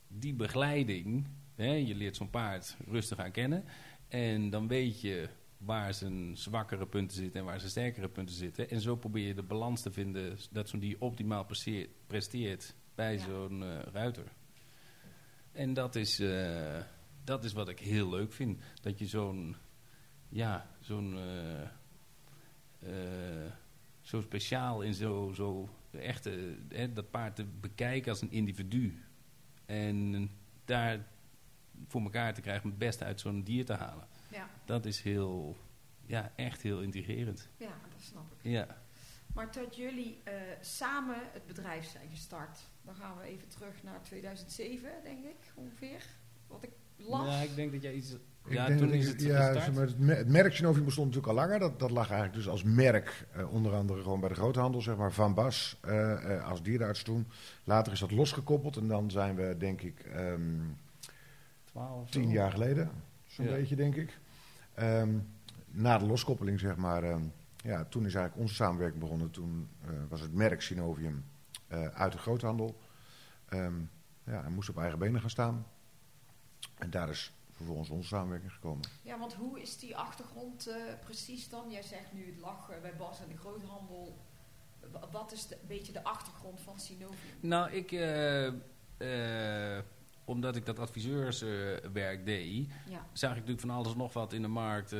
[0.09, 1.27] die begeleiding...
[1.55, 3.65] Hè, je leert zo'n paard rustig aan kennen...
[4.09, 8.71] en dan weet je waar zijn zwakkere punten zitten en waar zijn sterkere punten zitten.
[8.71, 13.13] En zo probeer je de balans te vinden dat zo'n dier optimaal presteert, presteert bij
[13.15, 13.19] Ja.
[13.25, 14.33] zo'n eh, ruiter.
[15.53, 16.81] En dat is, eh,
[17.25, 18.61] dat is wat ik heel leuk vind.
[18.81, 19.57] Dat je zo'n,
[20.29, 21.19] ja, zo'n,
[22.79, 23.53] eh,
[24.01, 26.35] zo speciaal en zo, zo echt eh,
[26.69, 29.03] hè, dat paard te bekijken als een individu.
[29.69, 30.31] En
[30.65, 31.07] daar
[31.87, 34.07] voor elkaar te krijgen om het beste uit zo'n dier te halen.
[34.31, 35.57] Ja, Dat is heel,
[36.07, 37.49] ja, echt heel intrigerend.
[37.57, 38.39] ja, dat snap ik.
[38.51, 38.67] Ja.
[39.35, 42.61] Maar dat jullie eh, samen het bedrijf zijn gestart.
[42.83, 46.05] Dan gaan we even terug naar 2007, denk ik, ongeveer.
[46.47, 47.27] Wat ik las.
[47.35, 48.17] Ja, ik denk dat jij iets...
[48.49, 51.45] Ja, toen dat is het ja, maar, het, me- het merk Synovium bestond natuurlijk al
[51.45, 51.59] langer.
[51.59, 54.97] Dat, dat lag eigenlijk dus als merk, eh, onder andere gewoon bij de groothandel, zeg
[54.97, 57.27] maar, Van Bas eh, eh, als dierenarts toen.
[57.65, 60.41] Later is dat losgekoppeld en dan zijn we, denk ik, ehm,
[61.65, 62.91] 12 tien jaar geleden,
[63.27, 63.51] zo'n Ja.
[63.53, 64.19] beetje, denk ik.
[64.75, 65.19] Ehm,
[65.71, 67.23] na de loskoppeling, zeg maar, ehm,
[67.63, 69.31] ja, toen is eigenlijk onze samenwerking begonnen.
[69.31, 71.25] Toen eh, was het merk Synovium
[71.67, 72.79] eh, uit de groothandel.
[73.49, 73.75] Ehm
[74.25, 75.67] ja, en moest op eigen benen gaan staan.
[76.79, 78.85] En daar is vervolgens onze samenwerking gekomen.
[79.03, 81.71] Ja, want hoe is die achtergrond eh, precies dan?
[81.71, 84.19] Jij zegt nu het lag eh, bij Bas en de groothandel.
[84.93, 87.35] Wa- Wat is de, een beetje de achtergrond van Synovium?
[87.41, 87.93] Nou, ik...
[87.93, 88.47] eh,
[89.77, 89.85] eh,
[90.25, 92.69] omdat ik dat adviseurswerk deed...
[92.89, 94.99] Ja, zag ik natuurlijk van alles nog wat in de markt eh,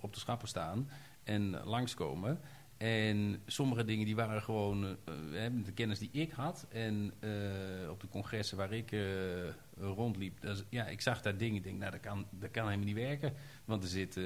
[0.00, 0.90] op de schappen staan
[1.24, 2.40] en langskomen.
[2.76, 4.96] En sommige dingen die waren gewoon
[5.64, 6.66] de kennis die ik had.
[6.68, 9.00] En eh, op de congressen waar ik eh,
[9.80, 11.56] rondliep, is- ja, ik zag daar dingen.
[11.56, 13.32] Ik denk, nou, dat kan, dat kan helemaal niet werken.
[13.64, 14.24] Want er zit, eh,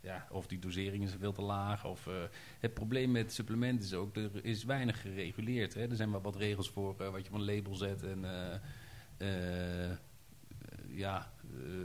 [0.00, 1.84] ja, of die dosering is veel te laag.
[1.86, 2.14] Of, eh,
[2.60, 5.74] het probleem met supplementen is ook, er is weinig gereguleerd.
[5.74, 5.88] Hè.
[5.88, 8.24] Er zijn wel wat regels voor eh, wat je op een label zet en...
[10.88, 11.32] ja,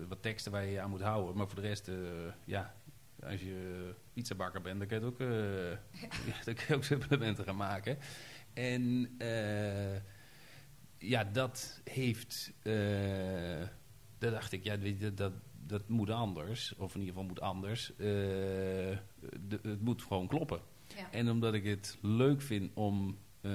[0.08, 1.38] wat teksten waar je aan moet houden.
[1.38, 1.92] Maar voor de rest,
[2.46, 2.76] ja,
[3.24, 5.20] als je pizzabakker bent, dan kun je, ook,
[6.26, 7.98] ja, dan kun je ook supplementen gaan maken.
[8.54, 10.02] En eh,
[11.00, 13.68] ja, dat heeft, eh
[14.20, 15.34] dat dacht ik, ja, weet je, dat,
[15.66, 16.76] dat moet anders.
[16.76, 17.92] Of in ieder geval moet anders.
[17.96, 17.98] Eh,
[19.48, 20.60] de- het moet gewoon kloppen.
[20.96, 21.12] ja.
[21.12, 23.52] En omdat ik het leuk vind om eh,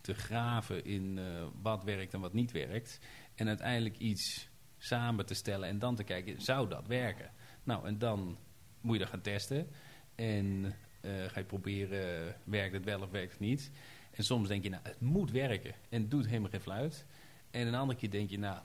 [0.00, 1.18] te graven in
[1.62, 3.00] wat werkt en wat niet werkt.
[3.34, 7.30] En uiteindelijk iets samen te stellen en dan te kijken, zou dat werken?
[7.62, 8.36] Nou, en dan
[8.80, 9.68] moet je dat gaan testen.
[10.14, 13.70] En ga je proberen, werkt het wel of werkt het niet?
[14.14, 15.74] En soms denk je, nou, het moet werken.
[15.88, 17.06] En het doet helemaal geen fluit.
[17.50, 18.58] En een andere keer denk je, nou,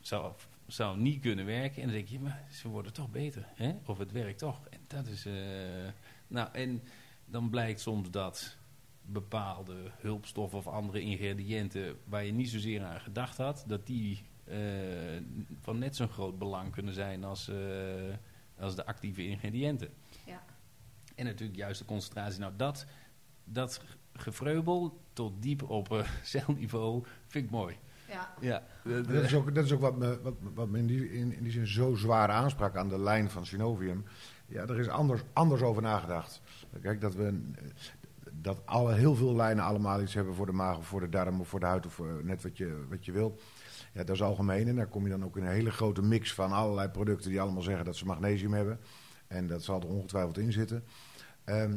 [0.00, 0.32] zou,
[0.66, 1.82] zou niet kunnen werken.
[1.82, 3.46] En dan denk je, maar ze worden toch beter.
[3.54, 3.74] Hè?
[3.86, 4.66] Of het werkt toch.
[4.70, 5.26] En dat is...
[5.26, 5.34] eh,
[6.26, 6.82] nou, en
[7.24, 8.56] dan blijkt soms dat
[9.02, 11.96] bepaalde hulpstoffen of andere ingrediënten...
[12.04, 13.64] waar je niet zozeer aan gedacht had...
[13.66, 14.56] dat die eh,
[15.60, 18.14] van net zo'n groot belang kunnen zijn als, eh,
[18.58, 19.88] als de actieve ingrediënten.
[20.26, 20.44] Ja.
[21.14, 22.40] En natuurlijk juist de concentratie.
[22.40, 22.86] Nou, dat,
[23.44, 23.80] dat
[24.14, 27.76] gevreubel tot diep op eh, celniveau vind ik mooi.
[28.08, 28.32] ja.
[28.40, 31.32] Ja, Dat is ook, dat is ook wat me, wat, wat me in, die, in,
[31.36, 34.04] in die zin zo zwaar aansprak aan de lijn van Synovium.
[34.46, 36.40] Ja, er is anders, anders over nagedacht.
[36.80, 37.64] Kijk, dat we eh,
[38.40, 41.40] dat alle, heel veel lijnen allemaal iets hebben voor de maag of voor de darm
[41.40, 43.38] of voor de huid of voor net wat je, wat je wil.
[43.92, 44.68] Ja, dat is algemeen.
[44.68, 47.40] En daar kom je dan ook in een hele grote mix van allerlei producten die
[47.40, 48.80] allemaal zeggen dat ze magnesium hebben.
[49.26, 50.84] En dat zal er ongetwijfeld in zitten.
[51.44, 51.76] Ehm,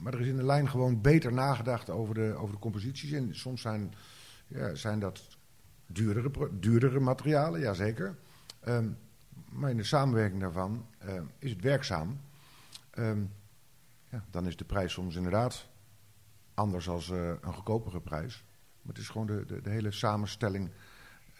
[0.00, 3.12] maar er is in de lijn gewoon beter nagedacht over de, over de composities.
[3.12, 3.94] En soms zijn,
[4.46, 5.22] ja, zijn dat
[5.86, 8.16] duurdere, duurdere materialen, jazeker.
[8.60, 8.88] Ehm
[9.50, 12.20] maar in de samenwerking daarvan ehm, is het werkzaam.
[12.90, 13.22] Ehm,
[14.10, 15.68] ja, dan is de prijs soms inderdaad
[16.54, 18.44] anders als eh, een goedkopere prijs.
[18.82, 20.70] Maar het is gewoon de, de hele samenstelling,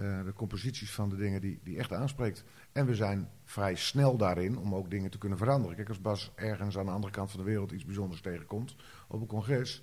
[0.01, 2.45] eh, de composities van de dingen die, die echt aanspreekt.
[2.73, 5.77] En we zijn vrij snel daarin om ook dingen te kunnen veranderen.
[5.77, 8.77] Kijk, als Bas ergens aan de andere kant van de wereld iets bijzonders tegenkomt
[9.09, 9.83] op een congres,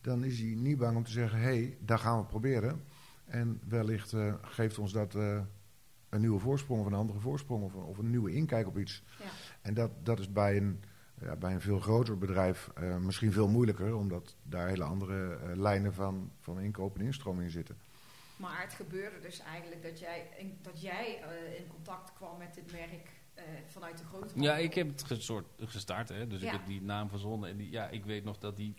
[0.00, 2.84] dan is hij niet bang om te zeggen: hé, hey, daar gaan we proberen.
[3.24, 5.40] En wellicht eh, geeft ons dat eh,
[6.08, 9.04] een nieuwe voorsprong of een andere voorsprong of, of een nieuwe inkijk op iets.
[9.18, 9.24] Ja.
[9.62, 10.80] En dat, dat is bij een,
[11.20, 16.30] ja, bij een veel groter bedrijf misschien veel moeilijker, omdat daar hele andere lijnen van,
[16.40, 17.76] van inkoop en instroom in zitten.
[18.40, 22.54] Maar het gebeurde dus eigenlijk dat jij in, dat jij eh, in contact kwam met
[22.54, 25.04] dit merk eh, vanuit de grote Ja, ik heb het
[25.58, 26.46] gestart, hè, dus Ja.
[26.46, 27.50] ik heb die naam verzonnen.
[27.50, 28.74] En die, ja, ik weet nog dat die,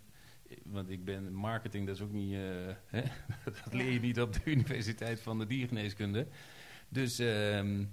[0.64, 2.39] want ik ben marketing, dat is ook niet, eh,
[2.95, 3.01] hè,
[3.43, 6.28] dat leer je niet op de Universiteit van de Diergeneeskunde.
[6.89, 7.86] Dus ehm,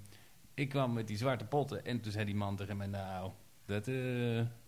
[0.55, 3.33] ik kwam met die zwarte potten en toen zei die man tegen mij, nou,
[3.65, 3.85] dat,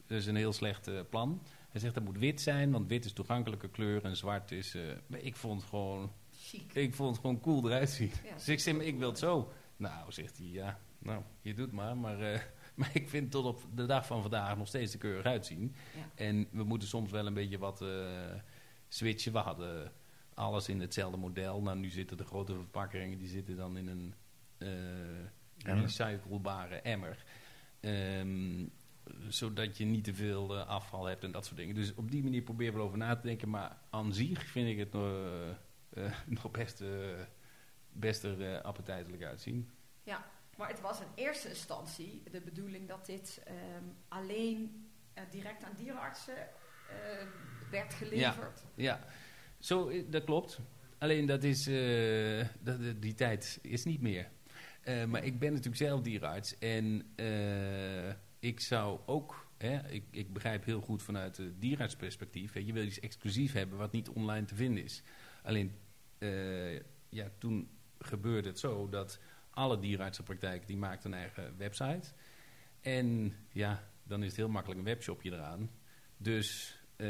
[0.07, 1.43] dat is een heel slecht plan.
[1.71, 4.77] Hij zegt dat moet wit zijn, want wit is toegankelijke kleur en zwart is...
[5.09, 6.13] ik vond gewoon,
[6.51, 6.75] Chic.
[6.75, 8.11] ik vond het gewoon cool eruit zien.
[8.25, 8.35] Ja.
[8.35, 9.53] Dus ik zeg, ik wil het zo.
[9.77, 11.97] Nou, zegt hij, ja, nou, je doet maar.
[11.97, 12.41] Maar, eh,
[12.79, 15.75] maar ik vind tot op de dag van vandaag nog steeds er keurig uitzien.
[15.97, 16.25] Ja.
[16.25, 18.35] En we moeten soms wel een beetje wat eh,
[18.89, 19.33] switchen.
[19.33, 19.93] We hadden
[20.35, 21.63] alles in hetzelfde model.
[21.63, 24.15] Nou, nu zitten de grote verpakkingen, die zitten dan in een
[24.59, 27.25] eh recyclebare emmer.
[27.81, 28.67] Ehm,
[29.29, 31.75] zodat je niet te veel afval hebt en dat soort dingen.
[31.75, 33.49] Dus op die manier proberen we erover na te denken.
[33.49, 35.57] Maar aan zich vind ik het nog,
[36.27, 36.89] nog best, eh,
[37.93, 39.71] best er eh, appetijtelijk uitzien.
[40.61, 45.75] Maar het was in eerste instantie de bedoeling dat dit ehm, alleen eh, direct aan
[45.77, 46.49] dierenartsen
[47.71, 48.65] werd geleverd.
[48.75, 49.01] Ja,
[49.59, 50.61] zo, eh, dat klopt.
[50.99, 54.31] Alleen dat is, eh, dat, die tijd is niet meer.
[54.83, 60.33] Eh, maar ik ben natuurlijk zelf dierenarts en eh, ik zou ook, hè, ik, ik
[60.33, 64.47] begrijp heel goed vanuit het dierenartsperspectief, hè, je wil iets exclusief hebben wat niet online
[64.47, 65.03] te vinden is.
[65.43, 65.73] Alleen,
[66.19, 66.77] eh,
[67.09, 69.21] ja, toen gebeurde het zo dat
[69.51, 72.13] alle dierenartsenpraktijken die maakten een eigen website.
[72.81, 75.71] En ja, dan is het heel makkelijk een webshopje eraan.
[76.17, 77.09] Dus eh,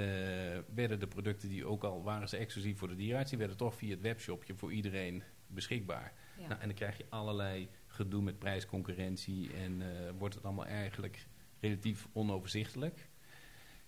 [0.75, 3.75] werden de producten die ook al waren ze exclusief voor de dierenarts, die werden toch
[3.75, 6.13] via het webshopje voor iedereen beschikbaar.
[6.39, 6.49] Ja.
[6.49, 11.27] Nou, en dan krijg je allerlei gedoe met prijsconcurrentie en eh, wordt het allemaal eigenlijk
[11.61, 13.09] relatief onoverzichtelijk.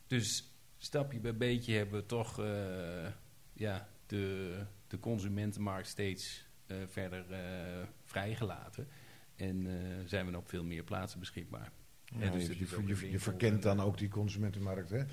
[0.06, 2.36] Dus stapje bij beetje hebben we toch
[3.52, 8.86] ja, de, de consumentenmarkt steeds eh, verder eh, vrijgelaten.
[9.36, 11.72] En eh, zijn we op veel meer plaatsen beschikbaar.
[12.18, 14.90] Ja, dus je, verkent dan ook die consumentenmarkt.
[14.90, 15.04] Hè?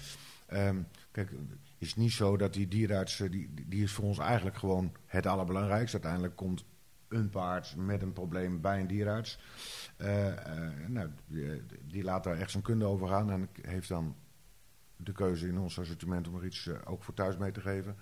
[0.46, 0.82] Ehm,
[1.12, 4.58] kijk, het is niet zo dat die dierenarts, eh, die, die is voor ons eigenlijk
[4.58, 5.96] gewoon het allerbelangrijkste.
[5.96, 6.66] Uiteindelijk komt
[7.08, 9.40] een paard met een probleem bij een dierenarts.
[9.98, 10.34] Eh,
[10.88, 14.16] nou, die, die laat daar echt zijn kunde over gaan en heeft dan
[14.96, 17.96] de keuze in ons assortiment om er iets ook voor thuis mee te geven.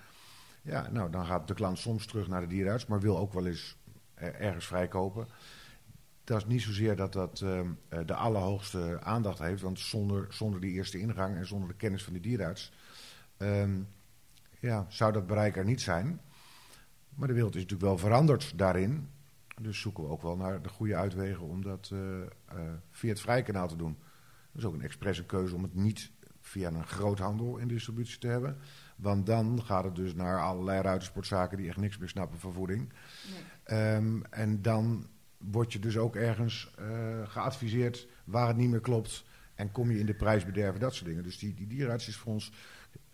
[0.67, 3.47] Ja, nou, dan gaat de klant soms terug naar de dierenarts, maar wil ook wel
[3.47, 3.77] eens
[4.13, 5.27] eh, ergens vrijkopen.
[6.23, 10.61] Dat is niet zozeer dat dat ehm, eh, de allerhoogste aandacht heeft, want zonder, zonder
[10.61, 12.71] die eerste ingang en zonder de kennis van de dierenarts
[13.37, 13.79] ehm,
[14.59, 16.21] ja, zou dat bereik er niet zijn.
[17.09, 19.09] Maar de wereld is natuurlijk wel veranderd daarin.
[19.61, 22.57] Dus zoeken we ook wel naar de goede uitwegen om dat eh,
[22.91, 23.97] via het vrijkanaal te doen.
[24.51, 26.11] Dat is ook een expresse keuze om het niet
[26.41, 28.57] via een groothandel in distributie te hebben.
[28.97, 32.93] Want dan gaat het dus naar allerlei ruitersportzaken die echt niks meer snappen van voeding.
[33.31, 33.43] Nee.
[33.63, 36.87] Ehm, en dan word je dus ook ergens eh,
[37.23, 39.25] geadviseerd waar het niet meer klopt.
[39.55, 41.23] En kom je in de prijsbederven, dat soort dingen.
[41.23, 42.51] Dus die, die dierenarts is voor ons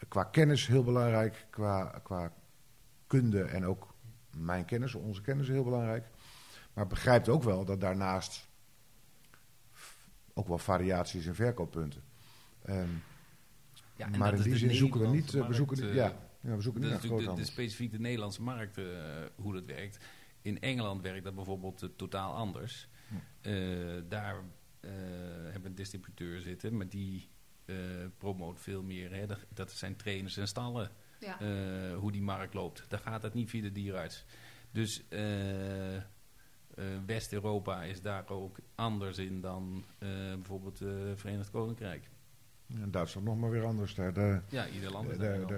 [0.08, 1.46] qua kennis heel belangrijk.
[1.50, 2.34] Qua, qua
[3.08, 3.94] kunde en ook
[4.38, 6.08] mijn kennis, onze kennis heel belangrijk.
[6.74, 8.48] Maar begrijpt ook wel dat daarnaast
[10.34, 12.02] ook wel variaties in verkooppunten.
[12.62, 12.90] Ehm,
[14.06, 15.82] Ja, en maar dat in is die zin zoeken we niet, eh, we zoeken, markt,
[15.82, 18.42] niet- eh, ja, ja, we zoeken niet Dat naar is natuurlijk de, specifiek de Nederlandse
[18.42, 18.86] markt, eh,
[19.36, 19.98] hoe dat werkt.
[20.42, 22.88] In Engeland werkt dat bijvoorbeeld totaal anders.
[23.08, 23.16] Hm.
[23.42, 23.54] Eh,
[24.10, 24.36] daar
[24.80, 24.90] eh,
[25.44, 27.30] hebben we een distributeur zitten, maar die
[27.66, 27.76] eh
[28.18, 29.14] promoot veel meer.
[29.16, 30.90] Hè, dat, dat zijn trainers en stallen,
[31.20, 31.40] Ja.
[31.40, 32.86] eh, hoe die markt loopt.
[32.88, 34.26] Daar gaat dat niet via de dierenarts.
[34.72, 36.02] Dus eh, eh,
[37.06, 42.10] West-Europa is daar ook anders in dan eh, bijvoorbeeld het Verenigd Koninkrijk.
[42.82, 43.96] En Duitsland nog maar weer anders.
[43.96, 45.58] Daar, daar, Ja, ieder land is daar, daar daar,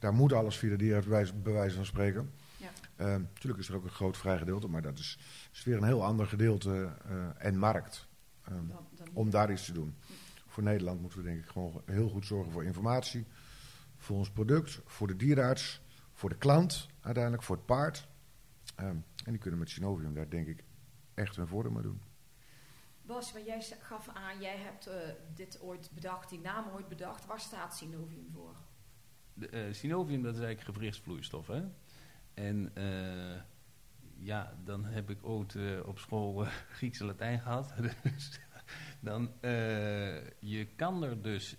[0.00, 0.18] anders.
[0.20, 2.30] moet alles via de bij wijze- bij wijze van spreken.
[2.56, 2.70] Ja.
[2.96, 5.18] Ehm, Natuurlijk is er ook een groot vrij gedeelte, maar dat is,
[5.52, 8.06] is weer een heel ander gedeelte eh, en markt.
[8.44, 9.94] ehm, Dan, dan om daar iets te doen.
[10.46, 13.24] Voor Nederland moeten we denk ik gewoon heel goed zorgen voor informatie.
[13.96, 15.80] Voor ons product, voor de dierenarts,
[16.12, 18.08] voor de klant uiteindelijk, voor het paard.
[18.74, 18.86] Ehm,
[19.24, 20.64] en die kunnen met Synovium daar denk ik
[21.14, 22.00] echt hun voordeel mee doen.
[23.06, 27.26] Bas, maar jij gaf aan, jij hebt eh, dit ooit bedacht, die naam ooit bedacht.
[27.26, 28.56] Waar staat Synovium voor?
[29.34, 31.46] De, eh, synovium, dat is eigenlijk gewrichtsvloeistof.
[31.46, 31.62] Hè?
[32.34, 33.40] En eh,
[34.18, 36.44] ja, dan heb ik ooit op school
[36.76, 37.74] Grieks en Latijn gehad.
[38.02, 38.40] dus
[39.00, 39.32] dan,
[40.38, 41.56] je kan er dus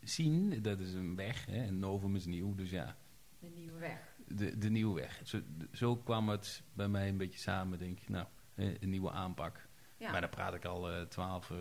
[0.00, 2.96] zien, dat is een weg, hè, en novum is nieuw, dus ja.
[3.38, 4.16] De nieuwe weg.
[4.26, 5.20] de, de nieuwe weg.
[5.24, 5.40] Zo,
[5.72, 8.08] zo kwam het bij mij een beetje samen, denk ik.
[8.08, 9.68] Nou, een nieuwe aanpak.
[9.96, 10.10] Ja.
[10.10, 11.56] Maar daar praat ik al eh 12, eh,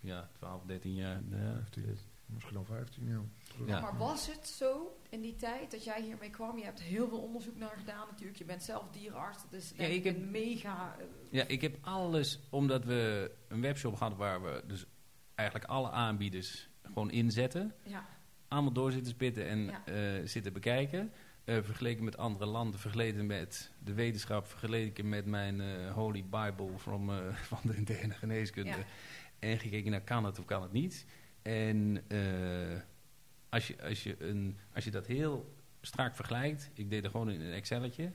[0.00, 1.20] ja, 12, 13 jaar.
[1.30, 1.98] Ja, 15.
[2.26, 3.20] Misschien al 15, ja.
[3.52, 3.68] Terug.
[3.68, 3.80] Ja.
[3.80, 6.58] Maar was het zo in die tijd dat jij hiermee kwam?
[6.58, 8.38] Je hebt heel veel onderzoek naar gedaan natuurlijk.
[8.38, 9.42] Je bent zelf dierenarts.
[9.50, 10.96] Dus Ja, ik heb- een mega...
[10.98, 14.86] eh, Ja, ik heb alles, omdat we een webshop hadden waar we dus
[15.34, 17.74] eigenlijk alle aanbieders gewoon inzetten.
[17.84, 18.06] ja,
[18.48, 19.84] Allemaal door zitten spitten en Ja.
[19.86, 21.12] eh, zitten bekijken.
[21.48, 26.78] Eh, vergeleken met andere landen, vergeleken met de wetenschap, vergeleken met mijn eh, Holy Bible
[26.78, 28.70] from, eh, van de interne geneeskunde.
[28.70, 28.84] Ja.
[29.38, 31.06] En gekeken naar kan het of kan het niet.
[31.42, 32.04] En
[33.48, 37.30] als, je, als, je een, als je dat heel strak vergelijkt, ik deed er gewoon
[37.30, 38.12] in een Excelletje,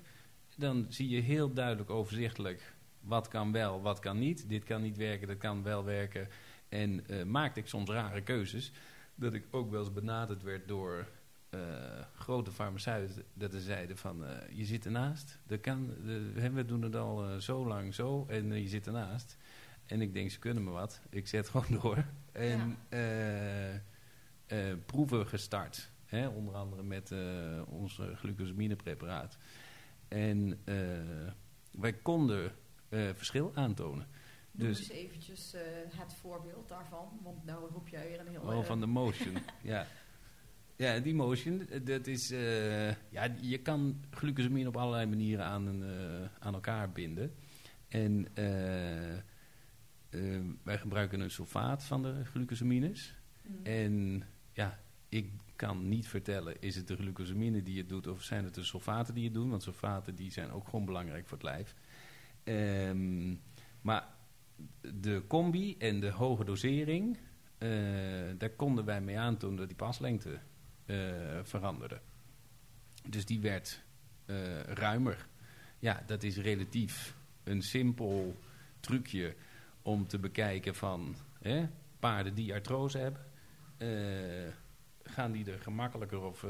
[0.58, 4.50] dan zie je heel duidelijk overzichtelijk wat kan wel, wat kan niet.
[4.50, 6.28] Dit kan niet werken, dat kan wel werken.
[6.70, 8.72] En maakte ik soms rare keuzes,
[9.16, 11.08] dat ik ook wel eens benaderd werd door
[11.54, 16.66] eh, grote farmaceuten, dat ze zeiden van, eh, je zit ernaast, dat kan, de, we
[16.66, 19.38] doen het al eh, zo lang zo en je zit ernaast.
[19.86, 21.02] En ik denk, ze kunnen me wat.
[21.10, 22.06] Ik zet gewoon door.
[22.32, 22.78] En
[24.86, 25.92] proeven gestart.
[26.06, 26.28] Hè?
[26.28, 27.14] Onder andere met
[27.68, 29.38] ons glucosaminepreparaat.
[30.08, 30.60] En
[31.72, 32.52] wij konden
[32.90, 34.08] verschil aantonen.
[34.52, 35.56] Dus- eens eventjes
[35.96, 37.20] het voorbeeld daarvan.
[37.24, 38.42] Want nou roep jij weer een heel...
[38.42, 39.38] Oh, van de motion.
[39.64, 39.88] ja.
[40.76, 42.32] Ja, die motion, dat is...
[42.32, 47.34] eh, ja, je kan glucosamine op allerlei manieren aan, een, eh, aan elkaar binden.
[47.88, 49.20] En eh,
[50.64, 53.16] wij gebruiken een sulfaat van de glucosamines.
[53.42, 58.08] mm, En ja, ik kan niet vertellen, is het de glucosamine die het doet...
[58.08, 59.50] of zijn het de sulfaten die het doen?
[59.50, 61.76] Want sulfaten die zijn ook gewoon belangrijk voor het lijf.
[62.44, 63.36] Ehm,
[63.82, 64.08] maar
[64.82, 67.18] de combi en de hoge dosering...
[68.38, 70.40] daar konden wij mee aantonen dat die paslengte
[71.44, 72.02] veranderde.
[73.10, 73.84] Dus die werd
[74.26, 75.28] eh, ruimer.
[75.80, 78.36] Ja, dat is relatief een simpel
[78.80, 79.36] trucje
[79.82, 81.68] om te bekijken van hè,
[82.00, 83.26] paarden die artrose hebben.
[83.78, 84.54] eh,
[85.04, 86.50] gaan die er gemakkelijker of, eh,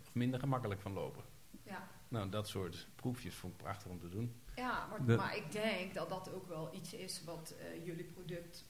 [0.00, 1.22] of minder gemakkelijk van lopen?
[1.62, 1.88] ja.
[2.08, 4.34] Nou, dat soort proefjes vond ik prachtig om te doen.
[4.54, 8.64] Ja, maar, ik denk dat dat ook wel iets is wat eh, jullie product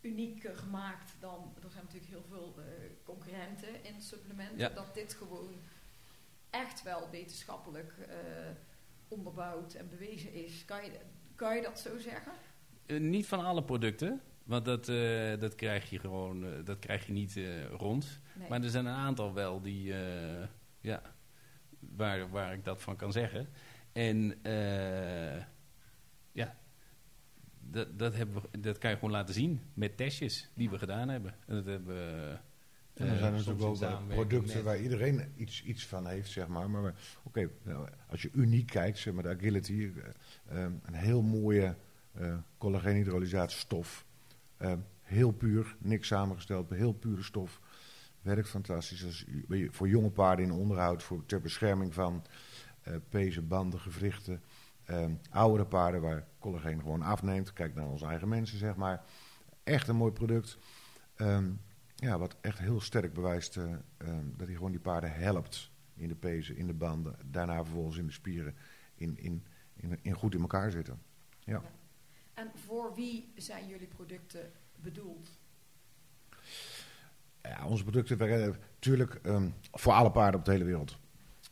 [0.00, 1.54] unieker gemaakt dan...
[1.64, 2.64] Er zijn natuurlijk heel veel eh,
[3.04, 4.58] concurrenten in supplementen.
[4.58, 4.68] Ja.
[4.68, 5.54] Dat dit gewoon
[6.50, 8.16] echt wel wetenschappelijk eh,
[9.08, 10.64] onderbouwd en bewezen is.
[10.64, 10.98] Kan je,
[11.34, 12.32] kan je dat zo zeggen?
[12.86, 17.06] Eh, niet van alle producten, want dat, eh, dat krijg je gewoon eh, dat krijg
[17.06, 18.20] je niet eh, rond.
[18.34, 18.48] Nee.
[18.48, 20.46] Maar er zijn een aantal wel die, eh,
[20.80, 21.02] ja,
[21.78, 23.48] waar, waar ik dat van kan zeggen.
[23.92, 25.42] En eh,
[26.32, 26.56] ja,
[27.70, 31.08] dat, dat, hebben we, dat kan je gewoon laten zien met testjes die we gedaan
[31.08, 31.34] hebben.
[31.46, 32.38] En dat hebben we,
[32.94, 36.48] En er eh, zijn natuurlijk wel producten met- waar iedereen iets, iets van heeft, zeg
[36.48, 36.70] maar.
[36.70, 39.90] Maar oké, nou, als je uniek kijkt, zeg maar, de Agility,
[40.46, 41.74] eh, eh, een heel mooie
[42.12, 44.04] eh collageenhydrolysatiestof.
[44.56, 47.60] Eh, heel puur, niks samengesteld, heel pure stof.
[48.22, 49.24] Werkt fantastisch.
[49.70, 52.24] Voor jonge paarden in onderhoud, voor, ter bescherming van
[52.82, 54.40] eh pezen, banden, gewrichten.
[54.90, 57.52] Eh, oudere paarden waar collageen gewoon afneemt.
[57.52, 59.04] Kijk naar onze eigen mensen, zeg maar.
[59.62, 60.58] Echt een mooi product.
[61.14, 61.52] Ehm,
[61.94, 63.64] ja, wat echt heel sterk bewijst eh,
[63.96, 67.96] ehm, dat hij gewoon die paarden helpt in de pezen, in de banden, daarna vervolgens
[67.96, 68.54] in de spieren,
[68.94, 71.02] in, in, in, in goed in elkaar zitten.
[71.38, 71.62] Ja.
[72.34, 75.38] En voor wie zijn jullie producten bedoeld?
[77.42, 80.98] Ja, onze producten werken natuurlijk ehm, voor alle paarden op de hele wereld.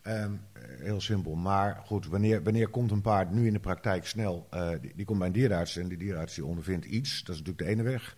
[0.09, 1.35] Ehm, eh, heel simpel.
[1.35, 4.47] Maar goed, wanneer, wanneer komt een paard nu in de praktijk snel?
[4.51, 7.25] eh, die, komt bij een dierenarts en die dierenarts die ondervindt iets.
[7.25, 8.17] Dat is natuurlijk de ene weg.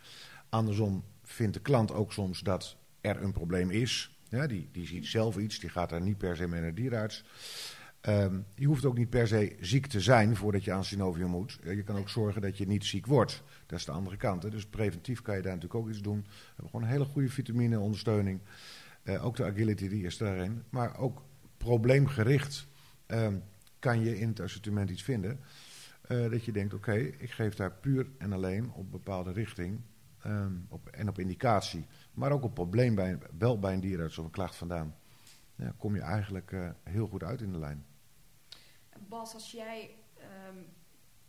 [0.48, 4.18] Andersom vindt de klant ook soms dat er een probleem is.
[4.28, 7.24] Die, die ziet zelf iets, die gaat daar niet per se mee naar de dierenarts.
[8.00, 11.58] Ehm, je hoeft ook niet per se ziek te zijn voordat je aan synovium moet.
[11.64, 13.42] Je kan ook zorgen dat je niet ziek wordt.
[13.66, 14.42] Dat is de andere kant.
[14.42, 14.50] Hè.
[14.50, 16.20] Dus preventief kan je daar natuurlijk ook iets doen.
[16.20, 18.40] We hebben gewoon hele goede vitamineondersteuning.
[19.02, 20.62] Eh, ook de agility die is daarin.
[20.70, 21.22] Maar ook
[21.64, 22.66] probleemgericht
[23.06, 23.38] ehm,
[23.78, 25.40] kan je in het assortiment iets vinden.
[26.00, 29.80] eh, dat je denkt, oké, ik geef daar puur en alleen op bepaalde richting
[30.22, 31.86] ehm, op, en op indicatie.
[32.12, 34.96] Maar ook op probleem bij, wel bij een dierenarts of een klacht vandaan.
[35.54, 37.86] Ja, kom je eigenlijk eh, heel goed uit in de lijn.
[39.08, 40.56] Bas, als jij ehm,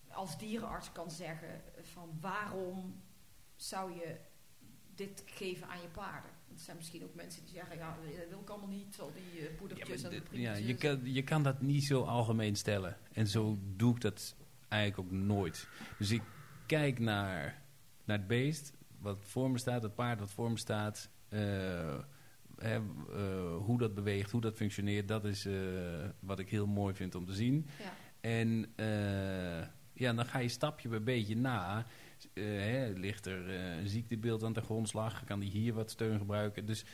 [0.07, 3.01] als dierenarts kan zeggen van waarom
[3.55, 4.19] zou je
[4.95, 6.31] dit geven aan je paarden?
[6.53, 9.43] Er zijn misschien ook mensen die zeggen, ja, dat wil ik allemaal niet, al die
[9.43, 12.97] Ja, poedertjes maar en ja, je, kan, je kan dat niet zo algemeen stellen.
[13.11, 14.35] En zo doe ik dat
[14.67, 15.67] eigenlijk ook nooit.
[15.97, 16.21] Dus ik
[16.65, 17.61] kijk naar,
[18.05, 21.09] naar het beest wat voor me staat, het paard wat voor me staat.
[21.29, 21.95] eh,
[22.57, 22.81] eh,
[23.57, 25.47] hoe dat beweegt, hoe dat functioneert, dat is
[26.19, 27.67] wat ik heel mooi vind om te zien.
[27.79, 27.93] Ja.
[28.19, 28.73] En
[29.93, 31.85] ja, dan ga je stapje bij beetje na.
[32.33, 35.23] Eh, hè, ligt er eh, een ziektebeeld aan de grondslag?
[35.23, 36.65] Kan die hier wat steun gebruiken?
[36.65, 36.85] Dus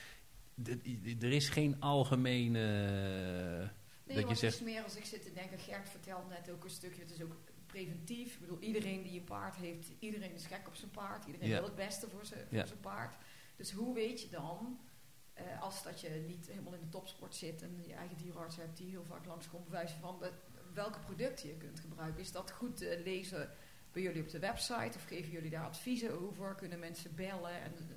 [1.20, 2.60] er is geen algemene...
[2.60, 6.30] Nee, dat je want het zegt, is meer als ik zit te denken, Gert vertelt
[6.30, 8.34] net ook een stukje, het is ook preventief.
[8.34, 11.26] Ik bedoel, iedereen die een paard heeft, iedereen is gek op zijn paard.
[11.26, 11.56] Iedereen Ja.
[11.56, 12.66] wil het beste voor zijn, voor Ja.
[12.66, 13.16] zijn paard.
[13.56, 14.80] Dus hoe weet je dan,
[15.34, 18.78] eh, als dat je niet helemaal in de topsport zit en je eigen dierenarts hebt
[18.78, 20.24] die heel vaak langskomt, bewijzen van
[20.74, 22.22] welke producten je kunt gebruiken.
[22.22, 23.50] Is dat goed te lezen
[23.98, 26.56] bij jullie op de website of geven jullie daar adviezen over?
[26.56, 27.96] Kunnen mensen bellen en eh,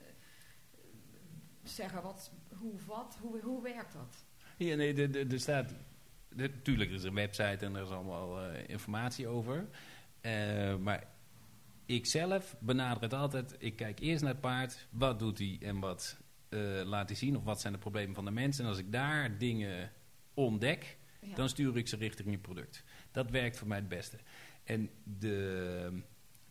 [1.63, 4.25] zeggen wat, hoe, wat, hoe, hoe werkt dat?
[4.57, 5.75] Ja, nee, er- staat...
[6.35, 9.69] Natuurlijk is er een website en er is allemaal eh, informatie over.
[10.21, 11.07] Eh, maar
[11.87, 13.55] ik zelf benader het altijd...
[13.59, 14.87] Ik kijk eerst naar het paard.
[14.91, 16.19] Wat doet hij en wat
[16.85, 17.37] laat hij zien?
[17.37, 18.65] Of wat zijn de problemen van de mensen?
[18.65, 19.93] En als ik daar dingen
[20.35, 20.99] ontdek...
[21.23, 21.35] Ja.
[21.35, 22.85] dan stuur ik ze richting je product.
[23.13, 24.19] Dat werkt voor mij het beste.
[24.71, 26.03] En de,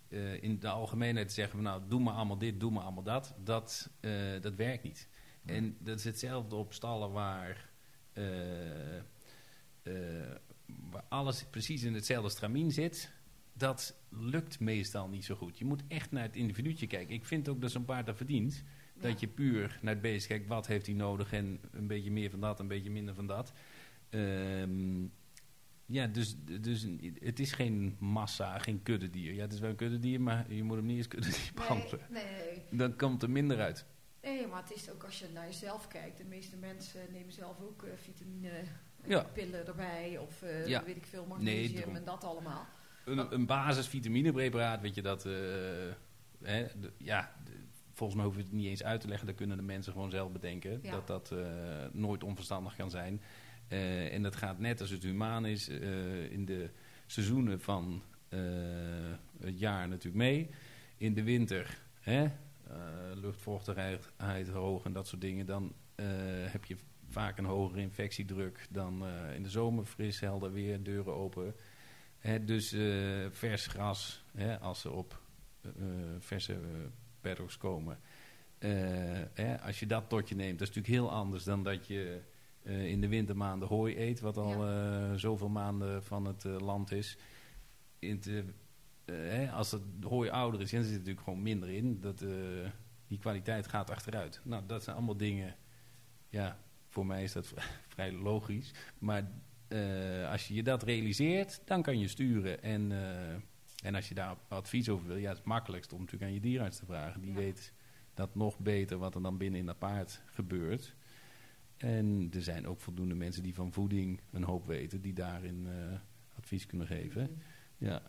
[0.08, 1.64] eh, in de algemeenheid zeggen we...
[1.64, 3.36] nou, doe maar allemaal dit, doe maar allemaal dat.
[3.44, 4.12] Dat, eh,
[4.42, 5.08] dat werkt niet.
[5.46, 7.70] En dat is hetzelfde op stallen waar...
[8.14, 8.24] eh,
[10.92, 13.12] waar alles precies in hetzelfde stramien zit...
[13.54, 15.58] dat lukt meestal niet zo goed.
[15.58, 17.16] Je moet echt naar het individuutje kijken.
[17.16, 18.64] Ik vind ook dat zo'n paard dat verdient...
[19.00, 22.30] Dat je puur naar het beest kijkt, wat heeft hij nodig en een beetje meer
[22.30, 23.54] van dat, een beetje minder van dat.
[24.10, 25.06] Ehm,
[25.92, 26.88] ja, dus, dus
[27.20, 29.34] het is geen massa, geen kuddedier.
[29.34, 32.00] Ja, het is wel een kuddedier, maar je moet hem niet als kuddedier behandelen.
[32.10, 33.86] Nee, nee, Dan komt er minder uit.
[34.22, 36.18] nee, maar het is ook als je naar jezelf kijkt.
[36.18, 38.52] De meeste mensen nemen zelf ook vitamine
[39.08, 39.22] Ja.
[39.34, 40.84] pillen erbij of Ja.
[40.84, 41.96] weet ik veel, Nee, magnesium daarom.
[41.96, 42.66] en dat allemaal.
[43.06, 45.24] Een, een basis vitaminepreparaat, weet je dat...
[46.44, 47.52] hè, de- ja, de-
[47.94, 49.28] volgens mij hoef je het niet eens uit te leggen.
[49.28, 50.80] Dat kunnen de mensen gewoon zelf bedenken.
[50.84, 50.92] Ja.
[50.92, 51.34] Dat dat
[51.94, 53.22] nooit onverstandig kan zijn.
[53.70, 56.70] Eh, en dat gaat net als het humaan is eh, in de
[57.06, 58.40] seizoenen van eh,
[59.40, 60.50] het jaar natuurlijk mee.
[60.98, 62.28] In de winter, hè,
[63.14, 65.46] luchtvochtigheid hoog en dat soort dingen.
[65.46, 65.74] Dan
[66.52, 66.78] heb je
[67.10, 69.06] vaak een hogere infectiedruk dan
[69.36, 69.86] in de zomer.
[69.86, 71.56] Fris, helder weer, deuren open.
[72.18, 72.70] Hè, dus
[73.32, 75.22] vers gras, hè, als ze op
[76.20, 76.60] verse
[77.22, 78.00] paddocks komen.
[79.34, 82.22] Hè, als je dat tot je neemt, dat is natuurlijk heel anders dan dat je
[82.64, 86.92] eh, in de wintermaanden hooi eet, wat al eh, zoveel maanden van het eh, land
[86.92, 87.18] is.
[88.00, 88.22] In
[89.06, 92.00] hè, als het hooi ouder is, dan zit er natuurlijk gewoon minder in.
[92.02, 92.26] Dat,
[93.08, 94.42] die kwaliteit gaat achteruit.
[94.44, 95.56] Nou, dat zijn allemaal dingen.
[96.30, 97.54] Ja, voor mij is dat
[97.94, 98.72] vrij logisch.
[98.98, 99.32] Maar
[100.32, 102.64] als je je dat realiseert, dan kan je sturen.
[102.64, 102.92] En,
[103.84, 106.42] en als je daar advies over wil, ja, het is makkelijkst om natuurlijk aan je
[106.42, 107.22] dierenarts te vragen.
[107.22, 107.38] Die Ja.
[107.38, 107.74] weet
[108.14, 110.96] dat nog beter wat er dan binnen in dat paard gebeurt.
[111.80, 115.98] En er zijn ook voldoende mensen die van voeding een hoop weten, die daarin eh,
[116.38, 117.42] advies kunnen geven.
[117.78, 118.02] Ja,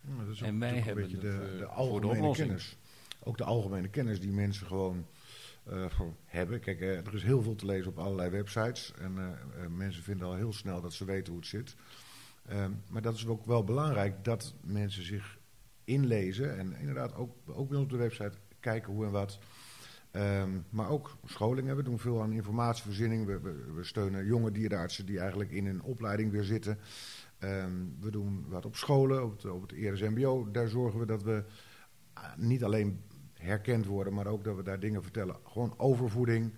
[0.00, 2.76] Ja, dat is En ook wij hebben een de, eh, de voor de algemene kennis.
[3.22, 5.06] Ook de algemene kennis die mensen gewoon
[5.64, 6.60] eh, voor hebben.
[6.60, 8.92] Kijk, er is heel veel te lezen op allerlei websites.
[8.94, 9.38] En
[9.76, 11.76] mensen vinden al heel snel dat ze weten hoe het zit.
[12.46, 15.38] Ehm, maar dat is ook wel belangrijk dat mensen zich
[15.84, 16.58] inlezen.
[16.58, 19.38] En inderdaad ook, ook bij ons op de website kijken hoe en wat.
[20.12, 21.76] Ehm, maar ook scholingen.
[21.76, 23.26] We doen veel aan informatievoorziening.
[23.26, 23.40] We,
[23.74, 26.78] we, steunen jonge dierenartsen die eigenlijk in een opleiding weer zitten.
[27.38, 30.50] Ehm, we doen wat op scholen, op het, op het ERS MBO.
[30.50, 31.44] Daar zorgen we dat we
[32.12, 33.00] ah, niet alleen
[33.34, 35.36] herkend worden, maar ook dat we daar dingen vertellen.
[35.44, 36.52] Gewoon over voeding.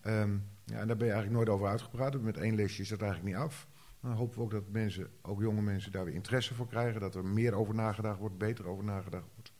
[0.00, 2.20] Ehm, ja, en daar ben je eigenlijk nooit over uitgepraat.
[2.20, 3.68] Met één lesje is dat eigenlijk niet af.
[4.00, 7.00] Dan hopen we ook dat mensen, ook jonge mensen, daar weer interesse voor krijgen.
[7.00, 9.52] Dat er meer over nagedacht wordt, beter over nagedacht wordt.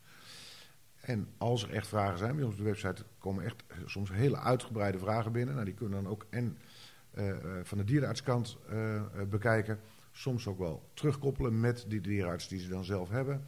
[1.10, 4.38] En als er echt vragen zijn, bij ons op de website komen echt soms hele
[4.38, 5.54] uitgebreide vragen binnen.
[5.54, 6.58] Nou, die kunnen dan ook en
[7.10, 9.80] eh, eh, van de dierenartskant eh, bekijken.
[10.12, 13.44] Soms ook wel terugkoppelen met die dierenarts die ze dan zelf hebben.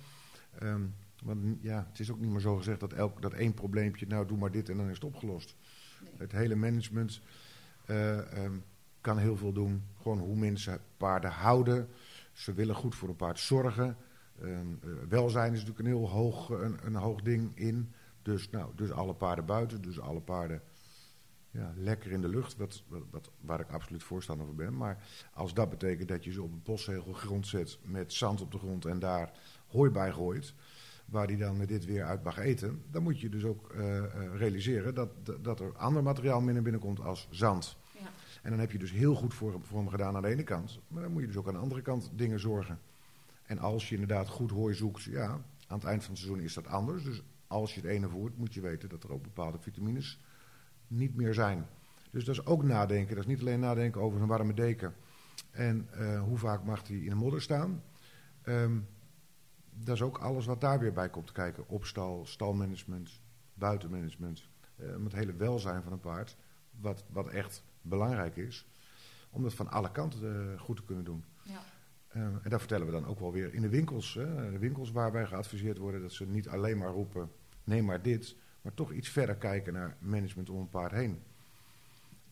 [0.59, 0.83] Ehm,
[1.23, 4.27] want ja, het is ook niet meer zo gezegd dat, elk, dat één probleempje, nou
[4.27, 5.57] doe maar dit en dan is het opgelost.
[6.01, 6.13] Nee.
[6.17, 7.21] Het hele management
[7.87, 8.55] eh, ehm,
[9.01, 9.83] kan heel veel doen.
[10.03, 11.89] Gewoon hoe mensen paarden houden.
[12.33, 13.97] Ze willen goed voor een paard zorgen.
[14.41, 14.51] Ehm,
[14.83, 17.93] eh, welzijn is natuurlijk een heel hoog, een, een hoog ding in.
[18.23, 20.63] Dus, nou, dus alle paarden buiten, dus alle paarden
[21.51, 22.57] ja, lekker in de lucht.
[22.57, 24.77] Wat, wat, wat- waar ik absoluut voorstander van ben.
[24.77, 25.05] Maar
[25.35, 28.85] als dat betekent dat je ze op een postzegelgrond zet met zand op de grond
[28.85, 29.33] en daar
[29.67, 30.55] hooi bij gooit.
[31.07, 32.83] Waar die dan met dit weer uit mag eten.
[32.91, 36.63] Dan moet je dus ook eh, eh, realiseren dat, dat- dat er ander materiaal minder
[36.63, 37.77] binnenkomt als zand.
[37.99, 38.07] Ja.
[38.43, 40.81] En dan heb je dus heel goed voor, voor hem gedaan aan de ene kant.
[40.89, 42.79] Maar dan moet je dus ook aan de andere kant dingen zorgen.
[43.53, 45.29] En als je inderdaad goed hooi zoekt, ja,
[45.67, 47.05] aan het eind van het seizoen is dat anders.
[47.05, 50.21] Dus als je het ene voert, moet je weten dat er ook bepaalde vitamines
[50.87, 51.67] niet meer zijn.
[52.11, 53.15] Dus dat is ook nadenken.
[53.15, 54.95] Dat is niet alleen nadenken over een warme deken.
[55.51, 57.83] En eh, hoe vaak mag die in de modder staan.
[58.43, 58.79] Ehm,
[59.71, 61.69] dat is ook alles wat daar weer bij komt kijken.
[61.69, 63.21] Opstal, stalmanagement,
[63.55, 64.49] buitenmanagement.
[64.77, 66.37] eh, het hele welzijn van een paard.
[66.81, 68.67] Wat, wat echt belangrijk is.
[69.31, 71.25] Om dat van alle kanten eh, goed te kunnen doen.
[71.43, 71.61] Ja.
[72.13, 74.15] Eh, en dat vertellen we dan ook wel weer in de winkels.
[74.15, 74.51] Hè.
[74.51, 77.31] De winkels waar wij geadviseerd worden dat ze niet alleen maar roepen,
[77.65, 78.37] neem maar dit.
[78.63, 81.23] Maar toch iets verder kijken naar management om een paard heen.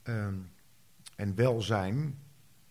[0.02, 0.34] Ehm,
[1.16, 2.18] en welzijn,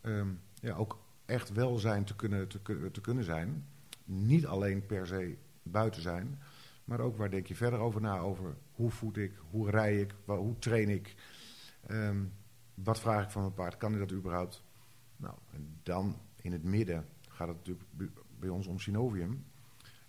[0.01, 0.28] ehm,
[0.62, 3.66] ja, ook echt welzijn te kunnen, te, te kunnen zijn.
[4.03, 6.39] Niet alleen per se buiten zijn.
[6.84, 10.14] Maar ook waar denk je verder over na, over hoe voed ik, hoe rij ik,
[10.26, 11.16] hoe train ik.
[11.88, 12.24] Ehm,
[12.74, 14.64] wat vraag ik van mijn paard, kan hij dat überhaupt?
[15.18, 17.87] Nou, en dan in het midden gaat het natuurlijk
[18.39, 19.45] bij- ons om synovium.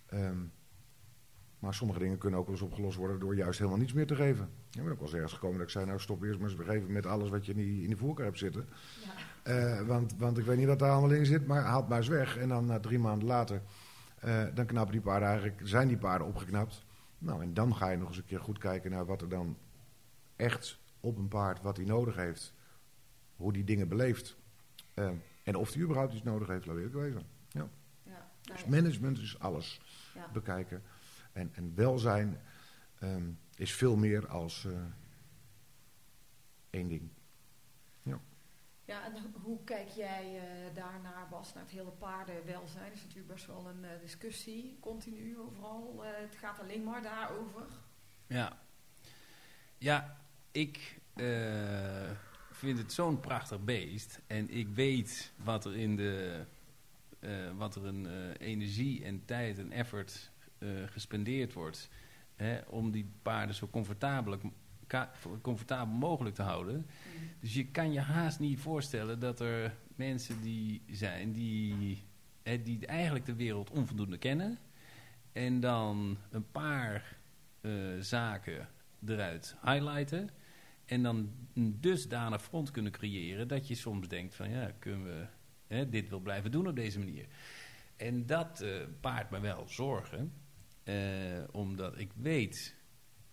[0.06, 0.38] Ehm,
[1.58, 4.16] maar sommige dingen kunnen ook wel eens opgelost worden door juist helemaal niets meer te
[4.16, 4.48] geven.
[4.70, 6.60] Ik ben ook wel eens ergens gekomen dat ik zei, nou stop eerst maar eens
[6.60, 8.68] geven met alles wat je in die, in die voorkeur hebt zitten.
[9.04, 9.10] Ja.
[9.42, 11.98] Eh, want, want ik weet niet wat daar allemaal in zit, maar haal het maar
[11.98, 12.36] eens weg.
[12.36, 13.62] En dan na drie maanden later,
[14.18, 16.84] eh, dan knappen die paarden eigenlijk, zijn die paarden opgeknapt.
[17.18, 19.56] Nou, en dan ga je nog eens een keer goed kijken naar wat er dan
[20.36, 22.54] echt op een paard, wat hij nodig heeft.
[23.36, 24.36] Hoe die dingen beleeft.
[24.94, 25.10] Eh,
[25.50, 27.22] en of hij überhaupt iets nodig heeft, laat ik wezen.
[27.48, 27.68] Ja.
[28.02, 28.30] Ja.
[28.42, 28.80] Dus Nou ja.
[28.82, 29.80] management is alles
[30.14, 30.28] Ja.
[30.32, 30.82] bekijken.
[31.32, 32.40] En, en welzijn
[32.98, 34.72] ehm, is veel meer als eh,
[36.70, 37.10] één ding.
[38.84, 42.84] Ja, en ho- hoe kijk jij eh, daarnaar, Bas, naar het hele paardenwelzijn?
[42.88, 46.04] Dat is natuurlijk best wel een eh, discussie, continu overal.
[46.04, 47.62] Eh, het gaat alleen maar daarover.
[48.26, 48.58] Ja.
[49.78, 50.16] Ja,
[50.50, 52.10] ik eh,
[52.60, 54.20] vind het zo'n prachtig beest.
[54.26, 56.40] En ik weet wat er in de...
[57.18, 61.88] eh, wat er een eh, energie en tijd en effort eh, gespendeerd wordt...
[62.36, 64.38] Hè, om die paarden zo comfortabel,
[65.86, 66.86] mogelijk te houden.
[67.40, 72.04] Dus je kan je haast niet voorstellen dat er mensen die zijn die,
[72.42, 74.58] hè, die eigenlijk de wereld onvoldoende kennen.
[75.32, 77.16] En dan een paar
[77.98, 78.68] zaken
[79.06, 80.30] eruit highlighten.
[80.90, 85.26] En dan een dusdanig front kunnen creëren dat je soms denkt van ja, kunnen we
[85.66, 87.26] hè, dit wil blijven doen op deze manier.
[87.96, 88.64] En dat
[89.00, 90.32] paart me wel zorgen.
[90.84, 90.94] eh,
[91.50, 92.74] omdat ik weet,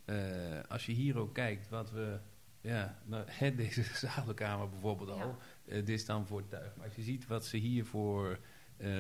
[0.06, 2.20] eh, als je hier ook kijkt wat we...
[2.62, 5.38] Ja, nou, hè, deze zadelkamer bijvoorbeeld al.
[5.66, 5.74] Ja.
[5.74, 6.76] dit is dan voor tuig.
[6.76, 8.40] Maar als je ziet wat ze hier voor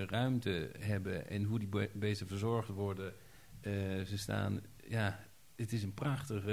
[0.07, 1.29] ruimte hebben...
[1.29, 3.13] en hoe die be- beesten verzorgd worden...
[4.05, 4.61] ze staan...
[4.87, 5.19] Ja,
[5.57, 6.51] het is een prachtige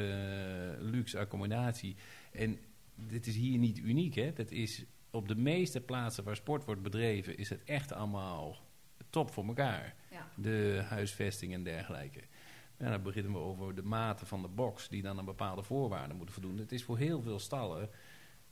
[0.79, 1.97] eh, luxe accommodatie.
[2.33, 2.59] En
[2.95, 4.33] dit is hier niet uniek, hè.
[4.33, 7.37] Dat is op de meeste plaatsen waar sport wordt bedreven...
[7.39, 8.57] is het echt allemaal
[9.11, 10.29] top voor elkaar Ja.
[10.37, 12.21] de huisvesting en dergelijke.
[12.79, 16.17] Ja, dan beginnen we over de mate van de box die dan aan bepaalde voorwaarden
[16.17, 16.59] moeten voldoen.
[16.59, 17.91] Het is voor heel veel stallen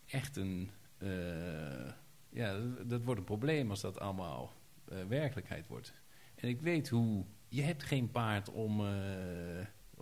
[0.06, 0.70] echt een...
[0.98, 1.92] eh,
[2.28, 4.52] ja, dat- wordt een probleem als dat allemaal
[4.88, 5.94] eh, werkelijkheid wordt.
[6.34, 7.24] En ik weet hoe...
[7.48, 8.80] Je hebt geen paard om,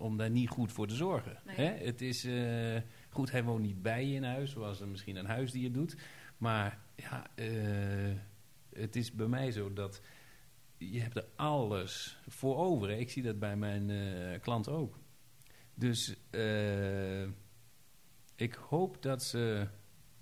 [0.01, 1.39] om daar niet goed voor te zorgen.
[1.45, 1.57] Nee.
[1.57, 1.85] Hè?
[1.85, 2.25] Het is...
[2.25, 2.81] eh,
[3.11, 5.97] goed, hij woont niet bij je in huis, zoals er misschien een huisdier doet.
[6.39, 8.17] Maar ja, eh,
[8.73, 10.01] het is bij mij zo dat
[10.79, 12.89] je hebt er alles voor over.
[12.89, 12.95] hè.
[12.97, 14.99] Ik zie dat bij mijn eh klanten ook.
[15.75, 16.17] Dus
[18.37, 19.69] ik hoop dat ze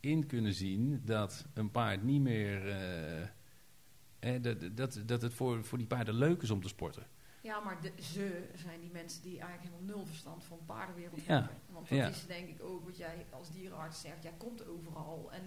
[0.00, 2.68] in kunnen zien dat een paard niet meer...
[2.68, 3.26] eh,
[4.18, 7.06] hè, dat, dat, dat het voor, voor die paarden leuk is om te sporten.
[7.42, 11.24] Ja, maar de, ze zijn die mensen die eigenlijk helemaal nul verstand van de paardenwereld
[11.24, 11.34] Ja.
[11.34, 11.56] hebben.
[11.72, 12.06] Want dat Ja.
[12.08, 14.22] is denk ik ook wat jij als dierenarts zegt.
[14.22, 15.42] Jij komt overal en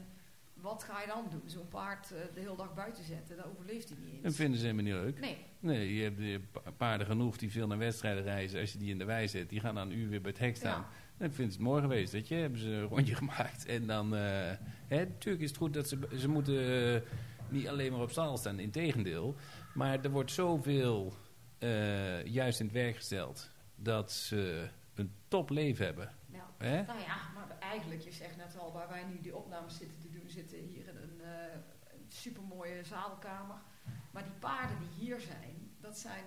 [0.53, 1.41] wat ga je dan doen?
[1.45, 4.35] Zo'n paard eh, de hele dag buiten zetten, dan overleeft hij niet Dat eens.
[4.35, 5.19] vinden ze helemaal niet leuk.
[5.19, 8.59] Nee, Nee, je hebt eh, pa- paarden genoeg die veel naar wedstrijden reizen.
[8.59, 10.39] Als je die in de wei zet, die gaan dan een uur weer bij het
[10.39, 10.81] hek staan.
[10.81, 10.89] Ja.
[11.17, 12.35] Dan vinden ze het mooi geweest, weet je.
[12.35, 13.65] Hebben ze een rondje gemaakt.
[13.65, 14.51] En dan, eh
[14.87, 17.03] hè, natuurlijk is het goed dat ze, ze moeten
[17.49, 18.59] niet alleen maar op stal staan.
[18.59, 19.35] Integendeel.
[19.73, 21.13] Maar er wordt zoveel
[21.61, 26.13] eh, juist in het werk gesteld dat ze een topleven hebben.
[26.31, 26.49] ja.
[26.57, 26.81] Hè?
[26.83, 30.09] Nou ja, maar eigenlijk, je zegt net al, waar wij nu die opnames zitten te
[30.09, 31.19] doen, zitten hier in een,
[31.93, 33.55] een supermooie zadelkamer.
[34.11, 36.23] Maar die paarden die hier zijn, dat zijn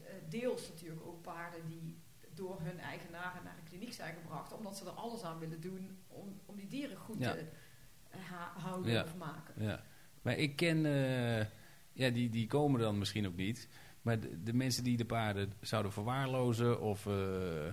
[0.00, 1.98] eh, deels natuurlijk ook paarden die
[2.34, 5.98] door hun eigenaren naar een kliniek zijn gebracht, omdat ze er alles aan willen doen
[6.08, 7.32] om, om die dieren goed Ja.
[7.32, 7.44] te
[8.58, 9.02] houden Ja.
[9.02, 9.54] of maken.
[9.64, 9.82] Ja.
[10.22, 10.78] Maar ik ken,
[11.92, 13.68] ja, die, die komen dan misschien ook niet.
[14.02, 17.72] Maar de, de mensen die de paarden zouden verwaarlozen of, eh,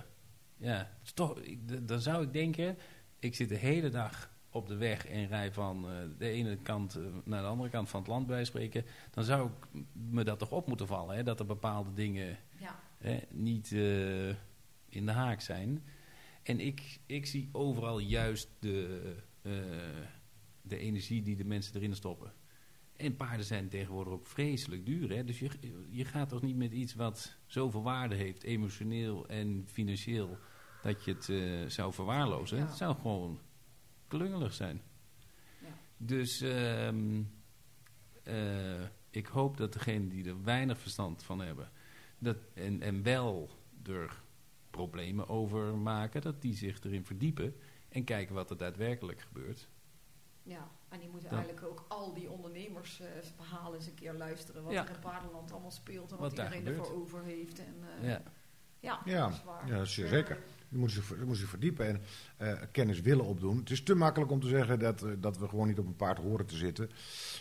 [0.56, 2.76] ja, toch, ik, dan zou ik denken,
[3.18, 6.94] ik zit de hele dag op de weg en rij van eh, de ene kant
[6.94, 8.84] eh, naar de andere kant van het land bij spreken.
[9.10, 12.80] Dan zou ik me dat toch op moeten vallen, hè, dat er bepaalde dingen Ja,
[12.98, 13.70] hè, niet
[14.88, 15.82] in de haak zijn.
[16.42, 19.14] En ik, ik zie overal juist de,
[20.62, 22.32] de energie die de mensen erin stoppen.
[23.00, 25.10] En paarden zijn tegenwoordig ook vreselijk duur.
[25.10, 25.24] Hè?
[25.24, 25.50] Dus je,
[25.88, 30.38] je gaat toch niet met iets wat zoveel waarde heeft, emotioneel en financieel,
[30.82, 32.58] dat je het eh, zou verwaarlozen.
[32.58, 32.66] Ja.
[32.66, 33.40] Het zou gewoon
[34.08, 34.82] klungelig zijn.
[35.62, 35.78] Ja.
[35.96, 37.22] Dus ehm,
[38.22, 41.70] eh, ik hoop dat degenen die er weinig verstand van hebben,
[42.18, 43.50] dat, en, en wel
[43.82, 44.22] er
[44.70, 47.54] problemen over maken, dat die zich erin verdiepen
[47.88, 49.68] en kijken wat er daadwerkelijk gebeurt.
[50.42, 51.36] Ja, en die moeten Ja.
[51.36, 54.62] eigenlijk ook al die ondernemersverhalen eens een keer luisteren.
[54.62, 54.84] Wat Ja.
[54.88, 57.58] er in Paardenland allemaal speelt en wat, iedereen ervoor over heeft.
[57.58, 58.22] En, eh, Ja.
[58.80, 59.00] ja.
[59.04, 59.68] Ja, dat is waar.
[59.68, 60.38] ja, zeer zeker.
[60.68, 62.02] Je moet zich, je moet zich verdiepen en
[62.36, 63.58] eh, kennis willen opdoen.
[63.58, 65.96] Het is te makkelijk om te zeggen dat, eh, dat we gewoon niet op een
[65.96, 66.90] paard horen te zitten.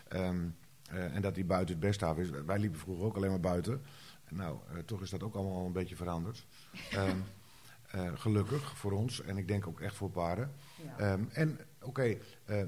[0.07, 0.47] Ehm,
[0.89, 2.29] eh, en dat die buiten het beste af is.
[2.29, 3.81] Wij liepen vroeger ook alleen maar buiten.
[4.29, 6.45] Nou, eh, toch is dat ook allemaal een beetje veranderd.
[6.91, 7.17] Ehm,
[7.91, 10.51] eh, gelukkig voor ons en ik denk ook echt voor paarden.
[10.83, 10.97] Ja.
[10.97, 12.63] Ehm, en oké, eh,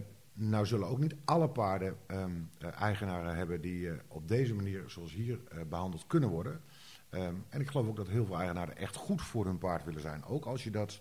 [0.49, 4.83] nou zullen ook niet alle paarden ehm, eh, eigenaren hebben die eh, op deze manier,
[4.87, 6.61] zoals hier, eh, behandeld kunnen worden.
[7.09, 10.01] Ehm, en ik geloof ook dat heel veel eigenaren echt goed voor hun paard willen
[10.01, 10.23] zijn.
[10.23, 10.99] Ook als je dat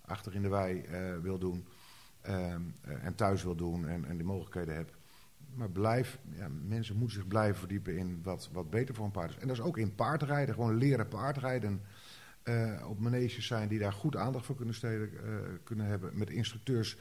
[0.00, 0.84] achter in de wei
[1.22, 1.66] wil doen
[2.20, 4.92] ehm, eh, en thuis wil doen en, en die mogelijkheden hebt.
[5.54, 9.30] Maar blijf, ja, mensen moeten zich blijven verdiepen in wat, wat beter voor een paard
[9.30, 9.38] is.
[9.38, 11.82] En dat is ook in paardrijden, gewoon leren paardrijden.
[12.86, 15.10] op maneges zijn die daar goed aandacht voor kunnen, steden,
[15.64, 16.18] kunnen hebben.
[16.18, 16.98] Met instructeurs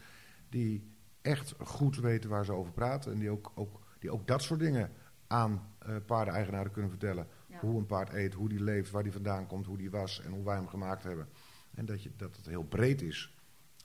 [0.54, 0.92] die
[1.22, 3.12] echt goed weten waar ze over praten.
[3.12, 4.92] En die ook, ook, die ook dat soort dingen
[5.28, 7.28] aan eh paardeneigenaren kunnen vertellen.
[7.48, 7.60] Ja.
[7.60, 10.32] Hoe een paard eet, hoe die leeft, waar die vandaan komt, hoe die was en
[10.32, 11.30] hoe wij hem gemaakt hebben.
[11.74, 13.36] En dat, je, dat het heel breed is,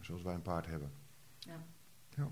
[0.00, 0.92] zoals wij een paard hebben.
[1.38, 1.66] Ja.
[2.16, 2.30] Ja.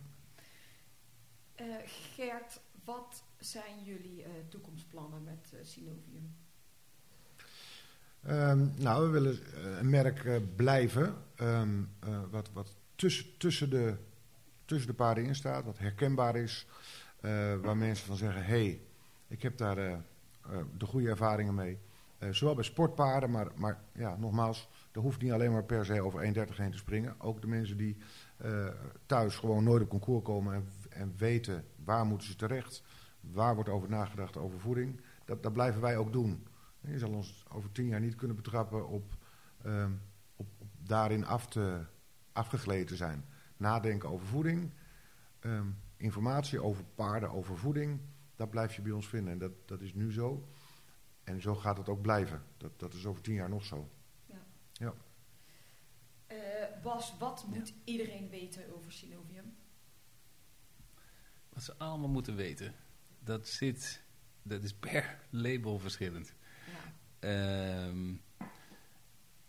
[1.54, 1.66] Eh,
[2.14, 6.34] Gert, wat zijn jullie eh, toekomstplannen met eh, Synovium?
[8.26, 9.38] Ehm, nou, we willen
[9.78, 13.96] een merk blijven ehm, eh, wat, wat tussen, tussen, de,
[14.66, 16.66] tussen de paarden in staat, wat herkenbaar is.
[17.20, 18.80] eh, waar mensen van zeggen, hé, hey,
[19.28, 20.00] ik heb daar eh, eh,
[20.78, 21.78] de goede ervaringen mee.
[22.30, 26.20] Zowel bij sportpaarden, maar, maar ja, nogmaals, er hoeft niet alleen maar per se over
[26.20, 27.14] 1,30 heen te springen.
[27.18, 27.96] Ook de mensen die
[29.06, 32.82] thuis gewoon nooit op concours komen en, en weten waar moeten ze terecht,
[33.20, 36.46] waar wordt over nagedacht over voeding, dat, dat blijven wij ook doen.
[36.80, 39.16] Je zal ons over tien jaar niet kunnen betrappen op,
[39.62, 39.92] ehm,
[40.36, 40.46] op,
[40.78, 41.84] daarin af te,
[42.32, 43.24] afgegleden zijn.
[43.56, 44.72] Nadenken over voeding,
[45.40, 48.00] ehm, informatie over paarden, over voeding,
[48.34, 49.32] dat blijf je bij ons vinden.
[49.32, 50.48] En dat, dat is nu zo.
[51.24, 52.42] En zo gaat het ook blijven.
[52.56, 53.90] Dat, dat is over tien jaar nog zo.
[56.26, 56.36] Eh,
[56.82, 59.56] Bas, wat moet iedereen weten over Synovium?
[61.48, 62.74] Wat ze allemaal moeten weten,
[63.18, 64.02] dat zit,
[64.42, 66.34] dat is per label verschillend.
[66.66, 66.94] Ja.
[67.18, 68.14] Ehm,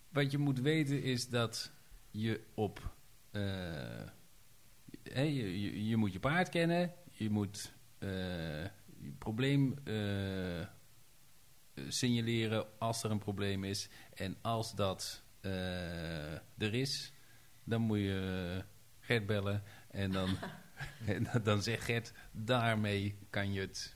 [0.09, 1.71] wat je moet weten is dat
[2.11, 2.95] je op.
[5.13, 8.63] eh, je, je, je moet je paard kennen, je moet eh,
[8.99, 10.67] je probleem eh,
[11.87, 13.89] signaleren als er een probleem is.
[14.13, 15.23] En als dat
[16.57, 17.13] er is,
[17.63, 18.63] dan moet je
[18.99, 20.37] Gert bellen en dan,
[21.05, 23.95] en dan- zegt Gert, daarmee kan je het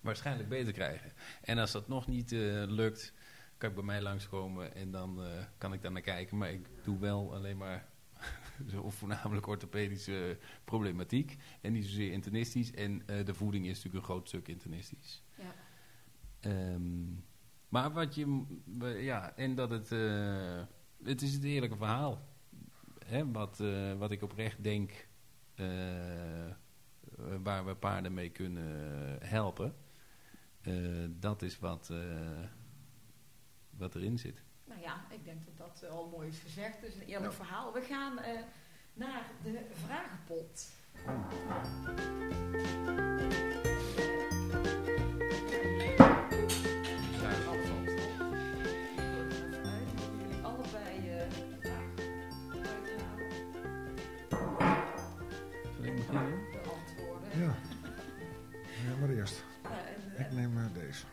[0.00, 1.12] waarschijnlijk beter krijgen.
[1.42, 3.12] En als dat nog niet lukt,
[3.58, 5.20] kan ik bij mij langskomen en dan
[5.58, 6.36] kan ik daar naar kijken.
[6.36, 7.88] Maar ik doe wel alleen maar
[8.70, 12.72] zo voornamelijk orthopedische problematiek en niet zozeer internistisch.
[12.72, 15.22] En eh, de voeding is natuurlijk een groot stuk internistisch.
[15.38, 15.54] Ja.
[16.40, 17.04] Ehm,
[17.68, 18.44] maar wat je,
[18.98, 20.62] ja, en dat het, eh,
[21.02, 22.28] het is het eerlijke verhaal.
[23.04, 25.08] Hè, wat, eh, wat ik oprecht denk,
[27.42, 29.74] waar we paarden mee kunnen helpen.
[31.08, 31.92] Dat is wat,
[33.70, 34.44] wat erin zit.
[34.64, 36.80] Nou ja, ik denk dat dat eh, al mooi is gezegd.
[36.80, 37.72] Dus een eerlijk verhaal.
[37.72, 38.40] We gaan eh,
[38.94, 40.68] naar de vragenpot.
[49.04, 51.84] Jullie allebei eh, een vraag
[52.66, 53.30] uithalen.
[55.76, 56.38] Zal ik beginnen?
[56.52, 57.38] Beantwoorden.
[57.38, 57.54] Ja.
[58.88, 59.44] Ja, maar eerst.
[59.62, 59.70] Eh,
[60.18, 61.04] eh, Ik neem eh, deze.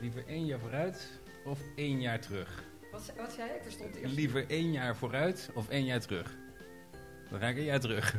[0.00, 2.64] Liever één jaar vooruit of één jaar terug?
[2.92, 3.50] wat, wat zei?
[3.50, 4.14] Ik verstond het eerst.
[4.14, 6.36] Liever één jaar vooruit of één jaar terug?
[7.30, 8.14] Dan ga ik een jaar terug.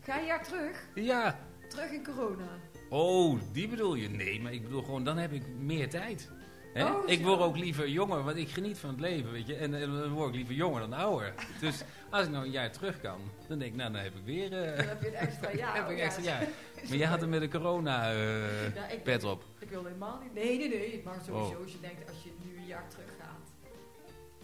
[0.00, 0.88] Ga je jaar terug?
[0.94, 1.38] ja.
[1.68, 2.48] Terug in corona.
[2.88, 4.08] Oh, die bedoel je?
[4.08, 6.30] Nee, maar ik bedoel gewoon, dan heb ik meer tijd.
[6.74, 6.84] Hè?
[6.92, 9.54] Oh, ik word ook liever jonger, want ik geniet van het leven, weet je.
[9.54, 11.34] En, en dan word ik liever jonger dan ouder.
[11.60, 14.24] Dus als ik nou een jaar terug kan, dan denk ik, nou, dan heb ik
[14.24, 14.52] weer...
[14.62, 15.74] eh, Dan heb je een extra jaar.
[15.76, 16.28] heb ik oh, extra ja.
[16.40, 16.48] jaar.
[16.88, 19.44] Maar jij had er met een corona eh, ik- pet op.
[19.58, 20.34] Ik wil helemaal niet.
[20.34, 21.00] Nee, nee, nee.
[21.04, 21.62] Maar sowieso, Oh.
[21.62, 23.50] als je denkt, als je nu een jaar terug gaat,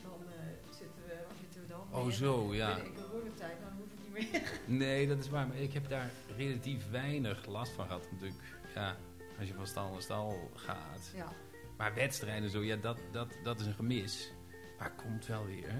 [0.02, 0.34] dan eh,
[0.70, 2.00] zitten we, waar zitten we dan?
[2.00, 2.76] Oh, zo, ja.
[2.76, 4.50] In de coronatijd, dan hoef ik niet meer.
[4.88, 5.46] Nee, dat is waar.
[5.46, 8.06] Maar ik heb daar relatief weinig last van gehad.
[8.12, 8.40] Natuurlijk,
[8.74, 8.96] ja,
[9.38, 11.10] als je van stal naar stal gaat.
[11.16, 11.32] Ja,
[11.80, 14.32] Maar wedstrijden zo, ja, dat, dat, dat is een gemis.
[14.78, 15.78] Maar komt wel weer, hè?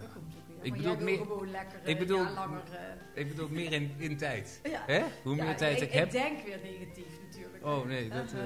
[0.00, 0.56] dat komt ook weer.
[0.64, 2.62] Ik maar bedoel meer- gewoon lekker ik ik bedoel- langer...
[2.72, 4.60] eh, Ik bedoel, meer in, in tijd.
[4.74, 4.82] ja.
[4.86, 5.02] Hè?
[5.22, 6.04] Hoe meer Ja, tijd ik, ik heb...
[6.06, 7.64] Ik denk weer negatief natuurlijk.
[7.66, 8.32] Oh, nee, dat...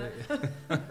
[0.69, 0.77] Eh,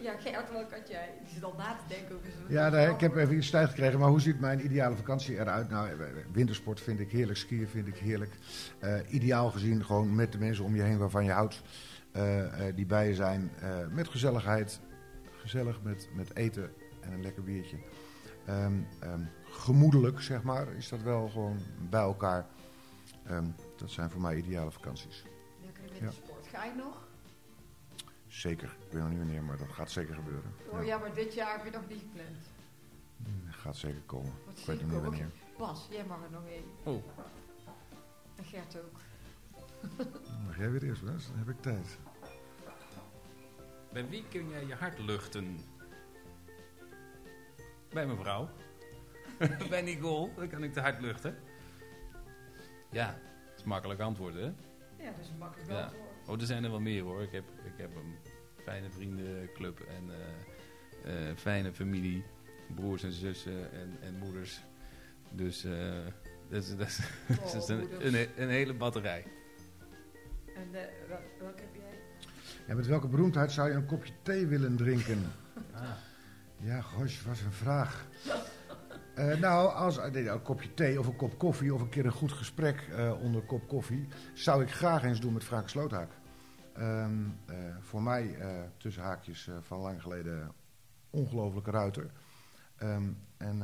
[0.00, 1.08] Ja, Gert, welk had jij?
[1.24, 2.44] Die zit al na te denken over zo'n...
[2.48, 5.68] Ja, nee, ik heb even iets tijd gekregen, maar hoe ziet mijn ideale vakantie eruit?
[5.70, 5.96] Nou, eh,
[6.32, 8.32] wintersport vind ik heerlijk, skiën vind ik heerlijk.
[8.78, 11.62] Eh, ideaal gezien gewoon met de mensen om je heen waarvan je houdt,
[12.12, 13.50] eh, eh, die bij je zijn.
[13.60, 14.80] eh, met gezelligheid,
[15.48, 17.76] gezellig met, met eten en een lekker biertje.
[18.44, 21.58] Ehm, ehm, gemoedelijk, zeg maar, is dat wel gewoon
[21.90, 22.46] bij elkaar.
[23.24, 23.46] Ehm,
[23.76, 25.24] dat zijn voor mij ideale vakanties.
[25.64, 26.46] Lekker wintersport.
[26.46, 27.06] Ga je nog?
[28.26, 30.52] Zeker, ik weet nog niet wanneer, maar dat gaat zeker gebeuren.
[30.70, 32.36] Oh Ja, ja, maar dit jaar heb je nog niet gepland.
[33.46, 34.32] dat gaat zeker komen.
[34.46, 35.30] Wat Ik weet zie nog ik niet wanneer.
[35.58, 36.64] Bas, jij mag er nog één.
[36.82, 37.02] oh,
[38.36, 38.98] En Gert ook.
[40.24, 41.02] Dan mag jij weer eerst?
[41.02, 41.98] Dan heb ik tijd.
[43.92, 45.58] Bij wie kun jij je hart luchten?
[47.90, 48.48] Bij mijn vrouw.
[49.70, 51.36] bij Nicole, dan kan ik de hart luchten.
[52.90, 53.06] Ja,
[53.46, 54.40] dat is een makkelijk antwoord, hè?
[54.40, 55.82] Ja, dat is een makkelijk Ja.
[55.82, 56.06] antwoord.
[56.26, 57.22] Oh, er zijn er wel meer hoor.
[57.22, 58.16] Ik heb, ik heb een
[58.62, 60.10] fijne vriendenclub en
[61.04, 62.24] eh, fijne familie,
[62.74, 64.60] broers en zussen en, en moeders.
[65.30, 66.06] Dus eh,
[66.50, 66.98] dat is, dat is,
[67.52, 69.24] dat is Oh, een, een, een hele batterij.
[70.54, 70.70] En
[71.38, 71.87] welke heb jij?
[72.68, 75.22] Ja, met welke beroemdheid zou je een kopje thee willen drinken?
[75.74, 75.82] Ah.
[76.56, 78.06] Ja, gosh, wat een vraag.
[79.14, 82.12] Eh, nou, als nee, een kopje thee of een kop koffie of een keer een
[82.12, 86.10] goed gesprek eh, onder kop koffie, zou ik graag eens doen met Frank Sloothaak.
[86.72, 87.12] Ehm,
[87.46, 90.52] eh, voor mij, eh, tussen haakjes eh, van lang geleden,
[91.10, 92.10] ongelofelijke ruiter.
[92.76, 93.62] Ehm, en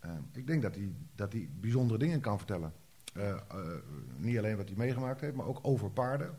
[0.00, 2.72] ehm, ik denk dat hij, dat hij bijzondere dingen kan vertellen.
[3.14, 3.38] Eh, eh,
[4.16, 6.34] niet alleen wat hij meegemaakt heeft, maar ook over paarden.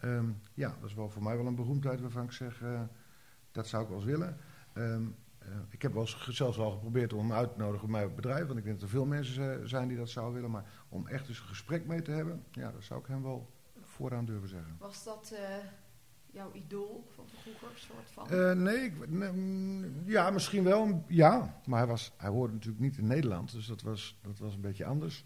[0.00, 2.80] Ehm, ja, dat is wel voor mij wel een beroemdheid waarvan ik zeg, eh,
[3.52, 4.36] dat zou ik wel eens willen.
[4.72, 5.02] Ehm,
[5.38, 8.14] eh, ik heb wel eens, zelfs al geprobeerd om hem uit te nodigen op mijn
[8.14, 10.50] bedrijf, want ik denk dat er veel mensen zijn die dat zouden willen.
[10.50, 13.50] Maar om echt eens een gesprek mee te hebben, ja, dat zou ik hem wel
[13.80, 14.76] vooraan durven zeggen.
[14.78, 15.64] Was dat eh,
[16.26, 18.62] jouw idool van vroeger, soort van?
[18.62, 21.04] Nee, ik, nee, mm, ja, misschien wel.
[21.08, 24.54] Ja, maar hij, was, hij hoorde natuurlijk niet in Nederland, dus dat was, dat was
[24.54, 25.24] een beetje anders.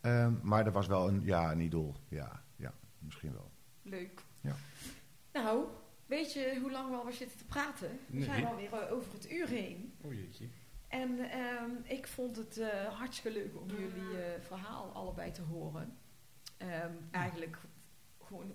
[0.00, 1.94] Ehm, maar er was wel een, ja, een idool.
[2.08, 3.52] Ja, ja, misschien wel.
[3.84, 4.20] Leuk.
[4.40, 4.56] Ja.
[5.32, 5.66] Nou,
[6.06, 7.88] weet je hoe lang we alweer zitten te praten?
[8.06, 8.24] We Nee.
[8.24, 9.94] zijn alweer eh, over het uur heen.
[10.02, 10.48] Oh jeetje.
[10.88, 15.98] En ehm, ik vond het eh, hartstikke leuk om jullie eh, verhaal allebei te horen.
[16.56, 17.58] Ehm, eigenlijk
[18.22, 18.54] gewoon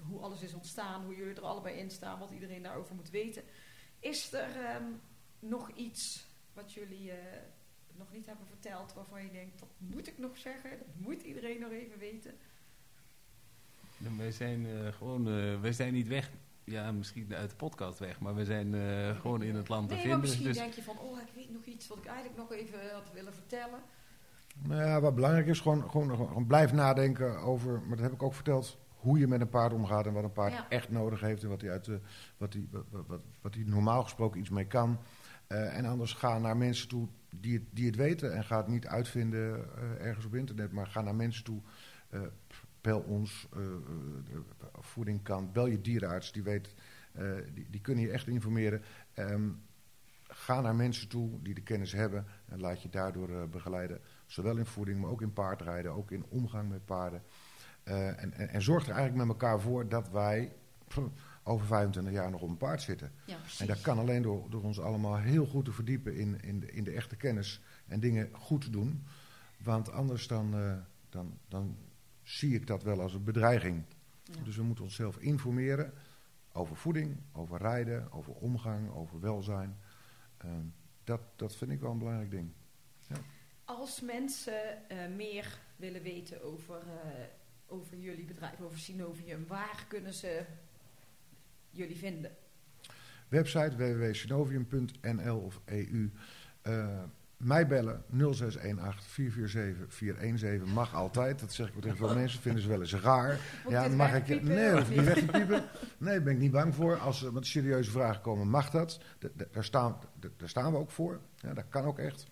[0.00, 3.42] hoe alles is ontstaan, hoe jullie er allebei in staan, wat iedereen daarover moet weten.
[3.98, 4.84] Is er ehm,
[5.38, 7.42] nog iets wat jullie eh,
[7.96, 11.60] nog niet hebben verteld waarvan je denkt, dat moet ik nog zeggen, dat moet iedereen
[11.60, 12.34] nog even weten?
[14.16, 16.30] Wij zijn eh, gewoon, eh, wij zijn niet weg.
[16.64, 19.94] Ja, misschien uit de podcast weg, maar we zijn eh, gewoon in het land te
[19.94, 20.20] Nee, vinden.
[20.20, 22.78] misschien Dus denk je van, oh, ik weet nog iets wat ik eigenlijk nog even
[22.92, 23.80] had willen vertellen.
[24.62, 28.22] Nou ja, wat belangrijk is, gewoon, gewoon, gewoon blijf nadenken over, maar dat heb ik
[28.22, 30.66] ook verteld, hoe je met een paard omgaat en wat een paard Ja.
[30.68, 32.00] echt nodig heeft en wat hij, uit de,
[32.36, 34.98] wat hij, wat, wat, wat, wat hij normaal gesproken iets mee kan.
[35.46, 38.68] Eh, en anders ga naar mensen toe die het, die het weten en ga het
[38.68, 41.60] niet uitvinden eh, ergens op internet, maar ga naar mensen toe.
[42.80, 43.70] Bel ons, eh, eh,
[44.28, 44.42] de
[44.80, 46.74] voeding kan, bel je dierenarts, die, weet,
[47.12, 48.82] eh, die, die kunnen je echt informeren.
[49.14, 49.48] Ehm,
[50.28, 54.00] ga naar mensen toe die de kennis hebben en laat je daardoor begeleiden.
[54.26, 57.22] Zowel in voeding, maar ook in paardrijden, ook in omgang met paarden.
[57.82, 60.52] En, en, en zorg er eigenlijk met elkaar voor dat wij
[60.88, 61.00] pff,
[61.42, 63.12] over 25 jaar nog op een paard zitten.
[63.24, 63.36] Ja.
[63.58, 66.72] En dat kan alleen door, door ons allemaal heel goed te verdiepen in, in, de,
[66.72, 69.06] in de echte kennis en dingen goed te doen.
[69.62, 70.54] Want anders dan,
[71.08, 71.76] dan, dan
[72.30, 73.84] zie ik dat wel als een bedreiging.
[74.22, 74.42] Ja.
[74.42, 75.92] Dus we moeten onszelf informeren
[76.52, 79.78] over voeding, over rijden, over omgang, over welzijn.
[80.36, 80.64] Ehm,
[81.04, 82.52] dat, dat vind ik wel een belangrijk ding.
[83.64, 87.24] Als mensen eh, meer willen weten over, eh,
[87.66, 90.44] over jullie bedrijf, over Synovium, waar kunnen ze
[91.70, 92.36] jullie vinden?
[93.28, 96.10] Website www.synovium.nl of EU.
[97.40, 101.40] Eh, mij bellen 0618 447 417 mag altijd.
[101.40, 103.40] Dat zeg ik tegen veel mensen, vinden ze wel eens raar.
[103.64, 105.64] Moet ja, mag ik wegpiepen Nee, hoef niet weg te piepen.
[105.98, 106.98] Nee, daar ben ik niet bang voor.
[106.98, 109.00] Als er met serieuze vragen komen, mag dat.
[109.52, 109.96] Daar, staan,
[110.36, 111.20] daar staan we ook voor.
[111.36, 112.26] Ja, dat kan ook echt.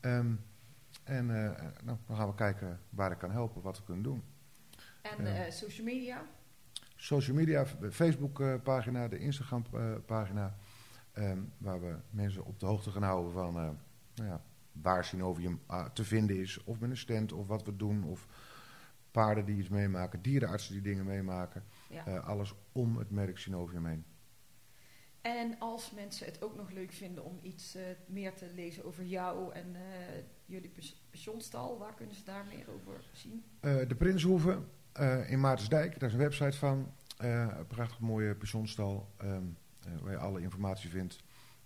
[0.00, 0.32] Ehm,
[1.04, 4.22] en eh, nou, dan gaan we kijken waar ik kan helpen, wat we kunnen doen.
[5.02, 6.22] En eh, social media?
[6.96, 10.56] Social media, de Facebook-pagina, de Instagram-pagina.
[11.12, 13.68] ehm, waar we mensen op de hoogte gaan houden van eh,
[14.14, 14.42] nou ja,
[14.72, 16.64] waar Synovium ah, te vinden is.
[16.64, 18.04] Of met een stand, of wat we doen.
[18.04, 18.26] Of
[19.10, 21.64] paarden die iets meemaken, dierenartsen die dingen meemaken.
[21.88, 22.06] Ja.
[22.06, 24.04] Eh, alles om het merk Synovium heen.
[25.20, 29.04] En als mensen het ook nog leuk vinden om iets eh, meer te lezen over
[29.04, 29.82] jou en eh,
[30.46, 33.44] jullie pens- pensioenstal, waar kunnen ze daar meer over zien?
[33.60, 34.58] Eh, de Prinshoeve
[34.92, 36.92] eh, in Maartensdijk, daar is een website van.
[37.18, 39.42] Eh, een prachtig mooie pensionstal ehm,
[39.80, 41.18] eh, waar je alle informatie vindt.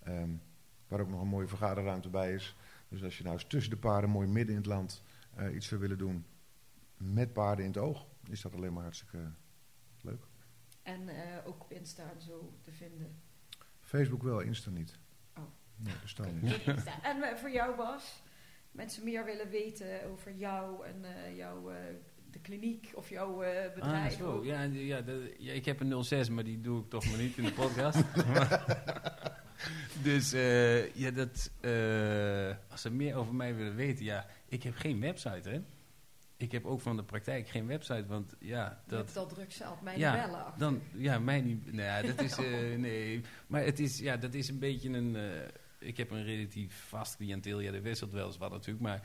[0.03, 0.29] Ehm,
[0.87, 2.55] waar ook nog een mooie vergaderruimte bij is.
[2.89, 5.03] Dus als je nou eens tussen de paarden, mooi midden in het land,
[5.35, 6.25] eh, iets zou willen doen
[6.97, 9.31] met paarden in het oog, is dat alleen maar hartstikke
[10.01, 10.23] leuk.
[10.83, 13.21] En eh, ook op Insta en zo te vinden.
[13.81, 14.99] Facebook wel, Insta niet.
[15.37, 15.43] Oh.
[15.75, 16.51] Nee, niet.
[16.67, 17.03] Insta.
[17.03, 18.23] En eh, voor jou Bas,
[18.71, 21.75] mensen meer willen weten over jou en eh, jouw, eh,
[22.31, 24.11] de kliniek of jouw eh, bedrijf.
[24.13, 24.45] Ah, zo.
[24.45, 27.37] Ja, ja, de- ja, ik heb een 06, maar die doe ik toch maar niet
[27.37, 28.03] in de podcast.
[30.03, 34.75] dus eh, ja, dat, eh, als ze meer over mij willen weten, ja, ik heb
[34.75, 35.61] geen website, hè.
[36.37, 39.07] Ik heb ook van de praktijk geen website, want ja, Je hebt dat...
[39.07, 40.45] het al druk zelf, mij Ja, bellen.
[40.45, 40.59] achter.
[40.59, 41.65] Dan, ja, mij niet.
[41.65, 43.21] Nou, ja, dat is, eh, nee.
[43.47, 45.17] Maar het is, ja, dat is een beetje een.
[45.79, 47.59] ik heb een relatief vast cliënteel.
[47.59, 48.85] Ja, er wisselt wel eens wat natuurlijk.
[48.85, 49.01] Maar,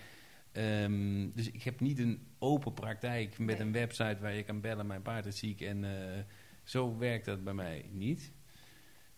[0.52, 3.66] ehm, dus ik heb niet een open praktijk met Nee.
[3.66, 5.60] een website waar je kan bellen: mijn paard is ziek.
[5.60, 5.84] En
[6.64, 8.32] zo werkt dat bij mij niet.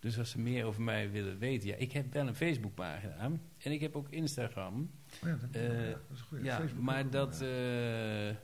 [0.05, 3.73] Dus als ze meer over mij willen weten, ja, ik heb wel een Facebookpagina en
[3.73, 4.91] ik heb ook Instagram.
[5.23, 6.39] Oh ja, dat, Eh, ja, dat is goed.
[6.43, 7.47] Ja, Facebook maar dat, ja.
[8.29, 8.35] eh,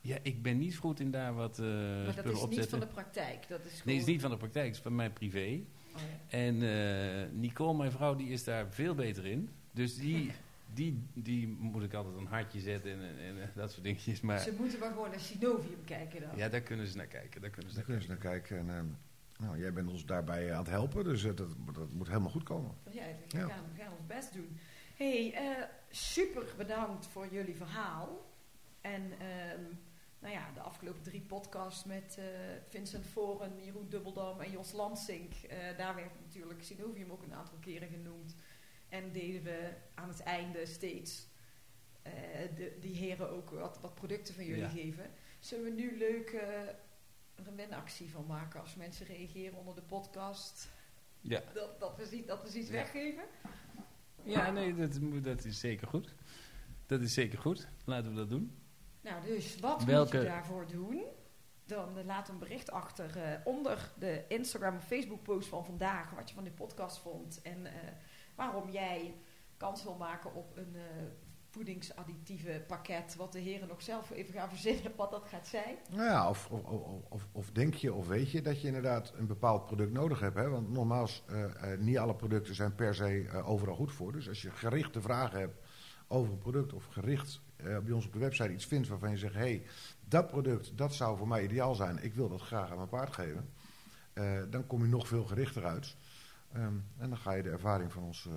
[0.00, 2.70] ja, ik ben niet goed in daar wat eh maar dat spullen is niet opzetten.
[2.70, 3.48] van de praktijk.
[3.48, 3.82] Dat is gewoon...
[3.84, 5.60] Nee, het is niet van de praktijk, het is van mij privé.
[5.94, 6.38] Oh, ja.
[6.38, 9.48] En eh, Nicole, mijn vrouw, die is daar veel beter in.
[9.72, 10.30] Dus die,
[10.74, 14.20] die, die moet ik altijd een hartje zetten en, en, en dat soort dingetjes.
[14.20, 16.30] Maar Ze moeten maar gewoon naar Synovium kijken dan.
[16.36, 17.40] ja, daar kunnen ze naar kijken.
[17.40, 18.66] Daar kunnen ze Daar naar kunnen ze kijken.
[18.66, 18.88] naar kijken.
[18.88, 18.94] En, ehm,
[19.38, 22.42] nou, jij bent ons daarbij aan het helpen, dus eh, dat, dat moet helemaal goed
[22.42, 22.74] komen.
[22.90, 24.58] Ja, we gaan, we gaan ons best doen.
[24.96, 28.24] hey, eh, super bedankt voor jullie verhaal.
[28.80, 29.62] En ehm,
[30.18, 32.24] nou ja, de afgelopen drie podcasts met eh,
[32.68, 35.32] Vincent Voren, Jeroen Dubbeldam en Jos Lansink.
[35.34, 38.34] eh, daar werd natuurlijk Synovium ook een aantal keren genoemd.
[38.88, 41.26] En deden we aan het einde steeds
[42.02, 42.12] eh,
[42.56, 44.68] de, die heren ook wat, wat producten van jullie Ja.
[44.68, 45.10] geven.
[45.38, 46.48] Zullen we nu leuk eh,
[47.36, 50.68] er een winactie van maken als mensen reageren onder de podcast?
[51.20, 51.42] Ja.
[51.54, 52.72] Dat, dat, we, dat we iets Ja.
[52.74, 53.24] weggeven?
[54.22, 56.14] ja, nee, dat, dat is zeker goed.
[56.86, 57.68] Dat is zeker goed.
[57.84, 58.58] Laten we dat doen.
[59.00, 61.04] Nou, dus wat Welke- moet je daarvoor doen?
[61.64, 66.10] Dan eh, laat een bericht achter eh, onder de Instagram of Facebook post van vandaag
[66.10, 67.72] wat je van de podcast vond en eh,
[68.34, 69.14] waarom jij
[69.56, 70.76] kans wil maken op een
[71.56, 75.76] voedingsadditieve pakket, wat de heren nog zelf even gaan verzinnen wat dat gaat zijn.
[75.90, 76.62] Nou ja, of, of,
[77.08, 80.36] of, of, denk je of weet je dat je inderdaad een bepaald product nodig hebt.
[80.36, 80.48] Hè?
[80.48, 84.12] Want nogmaals, eh, eh, niet alle producten zijn per se eh, overal goed voor.
[84.12, 85.56] Dus als je gerichte vragen hebt
[86.08, 89.34] over een product of gericht bij ons op de website iets vindt waarvan je zegt...
[89.34, 89.62] hé, hey,
[90.08, 92.02] dat product, dat zou voor mij ideaal zijn.
[92.02, 93.48] Ik wil dat graag aan mijn paard geven.
[94.50, 95.96] dan kom je nog veel gerichter uit.
[96.52, 98.32] Ehm, en dan ga je de ervaring van ons eh,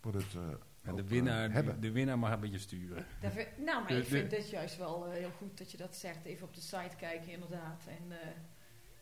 [0.00, 0.40] product eh,
[0.88, 1.80] En de eh, winnaar, hebben.
[1.80, 3.04] de winnaar mag een beetje sturen.
[3.20, 5.96] Vind- nou, maar De- ik vind het juist wel eh, heel goed dat je dat
[5.96, 6.24] zegt.
[6.24, 7.82] Even op de site kijken inderdaad.
[7.88, 8.28] En eh,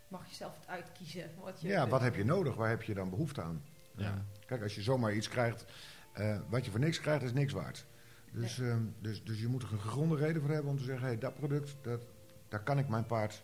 [0.08, 1.30] mag je zelf het uitkiezen.
[1.40, 2.54] Wat je Ja, wat heb je nodig?
[2.54, 3.64] Waar heb je dan behoefte aan?
[3.96, 4.24] Ja.
[4.46, 5.64] Kijk, als je zomaar iets krijgt,
[6.12, 7.86] eh, wat je voor niks krijgt, is niks waard.
[8.32, 11.06] Dus, ehm, dus, dus je moet er een gegronde reden voor hebben om te zeggen,
[11.06, 12.06] hey, dat product, dat,
[12.48, 13.42] daar kan ik mijn paard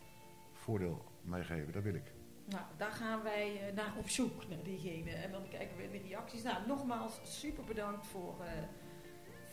[0.52, 1.72] voordeel mee geven.
[1.72, 2.11] Dat wil ik.
[2.52, 5.10] Nou, daar gaan wij eh, naar op zoek, naar diegene.
[5.10, 6.42] En dan kijken we in de reacties.
[6.42, 8.62] Nou, nogmaals, super bedankt voor, eh,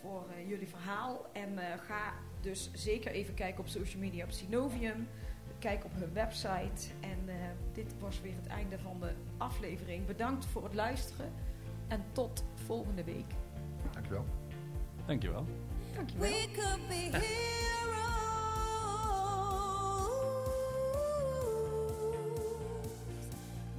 [0.02, 1.26] voor eh, jullie verhaal.
[1.34, 5.08] En eh, ga dus zeker even kijken op social media op Synovium.
[5.60, 6.90] Kijk op hun website.
[7.00, 7.36] En eh,
[7.74, 10.06] dit was weer het einde van de aflevering.
[10.06, 11.32] Bedankt voor het luisteren.
[11.88, 13.34] En tot volgende week.
[13.94, 14.26] Dankjewel.
[15.06, 15.46] Dankjewel.
[15.96, 16.30] Dankjewel.
[16.30, 17.98] We could be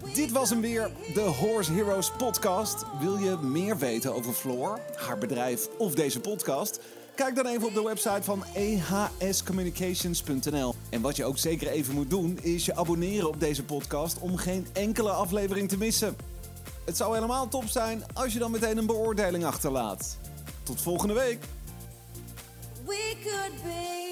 [0.05, 2.85] Dit was hem weer, de Horse Heroes podcast.
[3.01, 6.81] Wil je meer weten over Floor, haar bedrijf of deze podcast?
[7.15, 8.45] Kijk dan even op de website van
[9.19, 10.75] ehscommunications.nl.
[10.91, 14.37] En wat je ook zeker even moet doen, is je abonneren op deze podcast om
[14.37, 16.17] geen enkele aflevering te missen.
[16.85, 20.19] Het zou helemaal top zijn als je dan meteen een beoordeling achterlaat.
[20.63, 21.39] Tot volgende week.
[22.87, 24.10] We could be